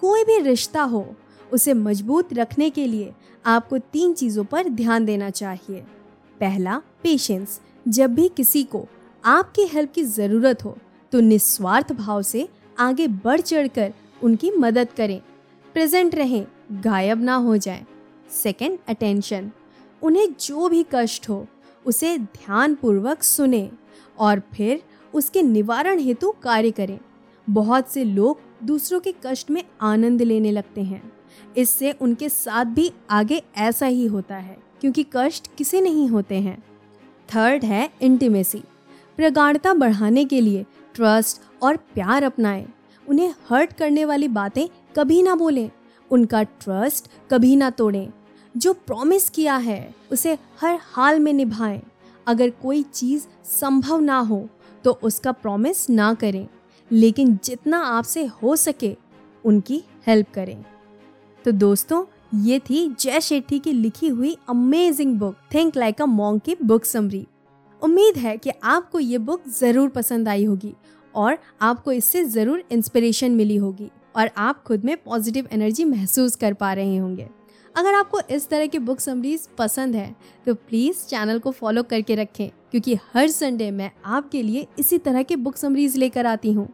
कोई 0.02 0.24
भी 0.24 0.38
रिश्ता 0.40 0.82
हो, 0.82 1.06
उसे 1.52 1.74
मज़बूत 1.74 2.32
रखने 2.34 2.68
के 2.70 2.86
लिए 2.86 3.12
आपको 3.44 3.78
तीन 3.78 4.12
चीज़ों 4.12 4.44
पर 4.44 4.68
ध्यान 4.68 5.04
देना 5.04 5.30
चाहिए। 5.30 5.80
पहला 6.40 6.80
पेशेंस 7.02 7.60
जब 7.86 8.14
भी 8.14 8.28
किसी 8.28 8.62
को 8.64 8.86
आपकी 9.24 9.64
हेल्प 9.66 9.92
की 9.92 10.02
ज़रूरत 10.04 10.64
हो 10.64 10.76
तो 11.12 11.20
निस्वार्थ 11.20 11.92
भाव 11.92 12.22
से 12.22 12.48
आगे 12.78 13.06
बढ़ 13.08 13.40
चढ़कर 13.40 13.92
उनकी 14.22 14.50
मदद 14.50 14.88
करें। 14.92 15.20
प्रेजेंट 15.78 16.14
रहें, 16.14 16.46
गायब 16.82 17.22
ना 17.22 17.34
हो 17.34 17.56
जाएँ। 17.56 17.84
सेकंड 18.32 18.78
अटेंशन 18.88 19.50
उन्हें 20.02 20.28
जो 20.40 20.68
भी 20.68 20.84
कष्ट 20.94 21.28
हो, 21.28 21.46
उसे 21.86 22.16
ध्यानपूर्वक 22.18 23.22
सुने 23.22 23.70
और 24.18 24.42
फिर 24.54 24.82
उसके 25.14 25.42
निवारण 25.42 25.98
हेतु 25.98 26.30
कार्य 26.42 26.70
करें। 26.70 26.98
बहुत 27.46 27.92
से 27.92 28.04
लोग 28.04 28.40
दूसरों 28.64 29.00
के 29.00 29.14
कष्ट 29.26 29.50
में 29.50 29.62
आनंद 29.80 30.22
लेने 30.22 30.50
लगते 30.50 30.82
हैं। 30.82 31.02
इससे 31.56 31.92
उनके 31.92 32.28
साथ 32.28 32.64
भी 32.64 32.90
आगे 33.10 33.42
ऐसा 33.56 33.86
ही 33.86 34.06
होता 34.06 34.36
है, 34.36 34.56
क्योंकि 34.80 35.06
कष्ट 35.16 35.48
किसे 35.58 35.80
नहीं 35.80 36.08
होते 36.08 36.40
हैं। 36.40 36.58
थर्ड 37.28 37.64
है 37.64 37.88
इंटीमेसी 38.02 38.62
प्रगाढ़ता 39.18 39.74
बढ़ाने 39.74 40.24
के 40.24 40.40
लिए 40.40 40.66
ट्रस्ट 40.94 41.40
और 41.62 41.76
प्यार 41.76 42.22
अपनाएँ। 42.22 42.66
उन्हें 43.06 43.34
हर्ट 43.50 43.72
करने 43.72 44.04
वाली 44.04 44.28
बातें 44.28 44.66
कभी 44.94 45.22
ना 45.22 45.34
बोलें, 45.34 45.70
उनका 46.10 46.42
ट्रस्ट 46.42 47.08
कभी 47.30 47.54
ना 47.56 47.70
तोड़ें। 47.70 48.08
जो 48.54 48.72
प्रॉमिस 48.76 49.28
किया 49.30 49.56
है, 49.56 49.94
उसे 50.12 50.36
हर 50.60 50.78
हाल 50.84 51.20
में 51.20 51.32
निभाएँ। 51.32 51.80
अगर 52.26 52.50
कोई 52.62 52.82
चीज़ 52.84 53.26
संभव 53.50 54.00
ना 54.00 54.18
हो 54.20 54.48
तो 54.84 54.98
उसका 55.02 55.32
प्रॉमिस 55.32 55.88
ना 55.90 56.12
करें। 56.14 56.46
लेकिन 56.90 57.38
जितना 57.44 57.78
आपसे 57.86 58.24
हो 58.34 58.54
सके, 58.56 58.96
उनकी 59.44 59.82
हेल्प 60.06 60.26
करें। 60.34 60.64
तो 61.44 61.52
दोस्तों, 61.52 62.04
ये 62.36 62.58
थी 62.60 62.88
जय 62.90 63.20
शेट्टी 63.20 63.58
की 63.58 63.72
लिखी 63.72 64.08
हुई 64.08 64.36
amazing 64.48 65.18
book 65.18 65.36
think 65.54 65.76
like 65.76 66.02
a 66.02 66.06
monk 66.06 66.40
की 66.40 66.56
बुक 66.62 66.84
समरी 66.84 67.26
उम्मीद 67.82 68.16
है 68.16 68.36
कि 68.36 68.50
आपको 68.64 69.00
ये 69.00 69.18
बुक 69.20 69.48
ज़रूर 69.50 69.88
पसंद 69.88 70.28
आई 70.28 70.44
होगी 70.44 70.74
और 71.14 71.38
आपको 71.62 71.92
इससे 71.92 72.24
ज़रूर 72.24 72.62
इंस्पिरेशन 72.72 73.30
मिली 73.30 73.56
होगी। 73.56 73.90
और 74.18 74.30
आप 74.38 74.62
खुद 74.64 74.84
में 74.84 74.96
पॉजिटिव 74.96 75.48
एनर्जी 75.52 75.84
महसूस 75.86 76.36
कर 76.36 76.54
पा 76.54 76.72
रहे 76.72 76.96
होंगे। 76.96 77.28
अगर 77.74 77.94
आपको 77.94 78.20
इस 78.30 78.48
तरह 78.48 78.66
की 78.66 78.78
बुक 78.80 79.00
समरीज 79.00 79.48
पसंद 79.58 79.96
है 79.96 80.14
तो 80.46 80.54
प्लीज़ 80.54 81.06
चैनल 81.08 81.38
को 81.38 81.50
फॉलो 81.50 81.82
करके 81.82 82.14
रखें, 82.14 82.48
क्योंकि 82.70 82.94
हर 83.14 83.28
संडे 83.28 83.70
मैं 83.70 83.90
आपके 84.06 84.42
लिए 84.42 84.66
इसी 84.78 84.98
तरह 84.98 85.22
के 85.22 85.36
बुक 85.36 85.56
समरीज 85.56 85.96
लेकर 85.96 86.26
आती 86.26 86.52
हूँ। 86.52 86.68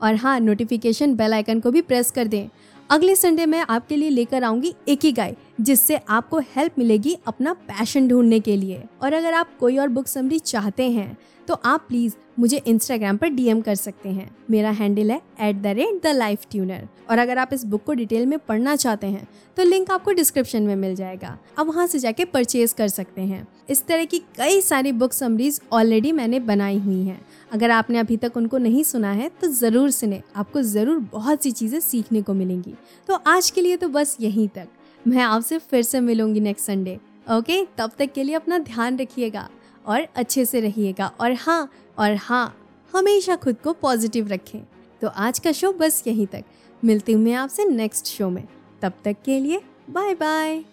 और 0.00 0.14
हाँ 0.14 0.38
नोटिफिकेशन 0.40 1.14
बेल 1.16 1.34
आइकन 1.34 1.60
को 1.60 1.70
भी 1.70 1.80
प्रेस 1.82 2.10
कर 2.10 2.26
दें। 2.26 2.48
अगले 2.90 3.14
संडे 3.16 3.44
मैं 3.46 3.64
आपके 3.68 3.96
लिए 3.96 4.08
लेकर 4.10 4.44
आऊँगी 4.44 4.74
एक 4.88 5.04
ही 5.04 5.12
गाय 5.12 5.34
जिससे 5.60 5.96
आपको 6.08 6.38
हेल्प 6.48 6.78
मिलेगी 6.78 7.16
अपना 7.26 7.52
पैशन 7.52 8.08
ढूँढने 8.08 8.40
के 8.40 8.56
लिए। 8.56 8.82
और 9.02 9.12
अगर 9.12 9.34
आप 9.34 9.56
कोई 9.60 9.78
और 9.78 9.88
बुक 9.88 10.06
समरी 10.06 10.38
चाहते 10.40 10.90
हैं 10.90 11.16
तो 11.48 11.54
आप 11.64 11.84
प्लीज़ 11.88 12.14
मुझे 12.38 12.56
इंस्टाग्राम 12.58 13.16
पर 13.16 13.28
डीएम 13.28 13.60
कर 13.60 13.74
सकते 13.74 14.08
हैं। 14.08 14.30
मेरा 14.50 14.70
हैंडल 14.72 15.10
है 15.10 15.20
at 15.40 15.56
the 15.56 15.66
rate 15.68 16.02
the 16.02 16.14
life 16.14 16.46
tuner 16.50 16.86
और 17.10 17.18
अगर 17.18 17.38
आप 17.38 17.52
इस 17.52 17.64
बुक 17.64 17.82
को 17.84 17.92
डिटेल 17.94 18.26
में 18.26 18.38
पढ़ना 18.38 18.74
चाहते 18.76 19.06
हैं 19.06 19.26
तो 19.56 19.64
लिंक 19.64 19.90
आपको 19.90 20.12
डिस्क्रिप्शन 20.12 20.62
में 20.62 20.74
मिल 20.76 20.94
जाएगा। 20.94 21.36
आप 21.58 21.66
वहाँ 21.66 21.86
से 21.86 21.98
जाके 21.98 22.24
परचेज 22.26 22.72
कर 22.72 22.88
सकते 22.88 23.22
हैं। 23.22 23.46
इस 23.70 23.84
तरह 23.86 24.04
की 24.04 24.18
कई 24.36 24.60
सारी 24.62 24.92
बुक 24.94 25.12
समरीज 25.12 25.60
ऑलरेडी 25.72 26.12
मैंने 26.12 26.40
बनाई 26.42 26.78
हुई 26.78 27.00
हैं। 27.00 27.20
अगर 27.50 27.70
आपने 27.70 27.98
अभी 27.98 28.16
तक 28.16 28.36
उनको 28.36 28.58
नहीं 28.58 28.82
सुना 28.84 29.10
है 29.12 29.30
तो 29.40 29.48
ज़रूर 29.50 29.90
सुने। 29.92 30.22
आपको 30.36 30.62
ज़रूर 30.64 30.98
बहुत 31.12 31.42
सी 31.42 31.50
चीज़ें 31.52 31.80
सीखने 31.80 32.22
को 32.22 32.34
मिलेंगी। 32.34 32.74
तो 33.08 33.14
आज 33.16 33.50
के 33.50 33.60
लिए 33.60 33.76
तो 33.76 33.88
बस 33.88 34.16
यहीं 34.20 34.48
तक। 34.48 34.68
मैं 35.04 35.22
आपसे 35.22 35.58
फिर 35.60 35.82
से 35.82 36.00
मिलूँगी 36.02 36.40
नेक्स्ट 36.40 36.66
संडे 36.66 36.98
ओके 37.28 37.64
तब 37.78 37.90
तक 37.98 38.12
के 38.12 38.22
लिए 38.22 38.34
अपना 38.34 38.58
ध्यान 38.60 38.98
रखिएगा। 38.98 39.48
और 39.86 40.06
अच्छे 40.16 40.44
से 40.44 40.60
रहिएगा। 40.60 41.06
और 41.20 41.32
हाँ 41.32 41.70
और 41.98 42.14
हाँ 42.14 42.56
हमेशा 42.92 43.36
खुद 43.36 43.56
को 43.64 43.72
पॉजिटिव 43.72 44.28
रखें। 44.28 44.60
तो 45.00 45.08
आज 45.08 45.38
का 45.38 45.52
शो 45.52 45.72
बस 45.72 46.02
यहीं 46.06 46.26
तक। 46.26 46.44
मिलती 46.84 47.12
हूँ 47.12 47.22
मैं 47.22 47.34
आपसे 47.34 47.64
नेक्स्ट 47.64 48.06
शो 48.06 48.30
में। 48.30 48.44
तब 48.82 48.92
तक 49.04 49.16
के 49.24 49.38
लिए 49.40 49.60
बाय 49.90 50.14
बाय 50.14 50.64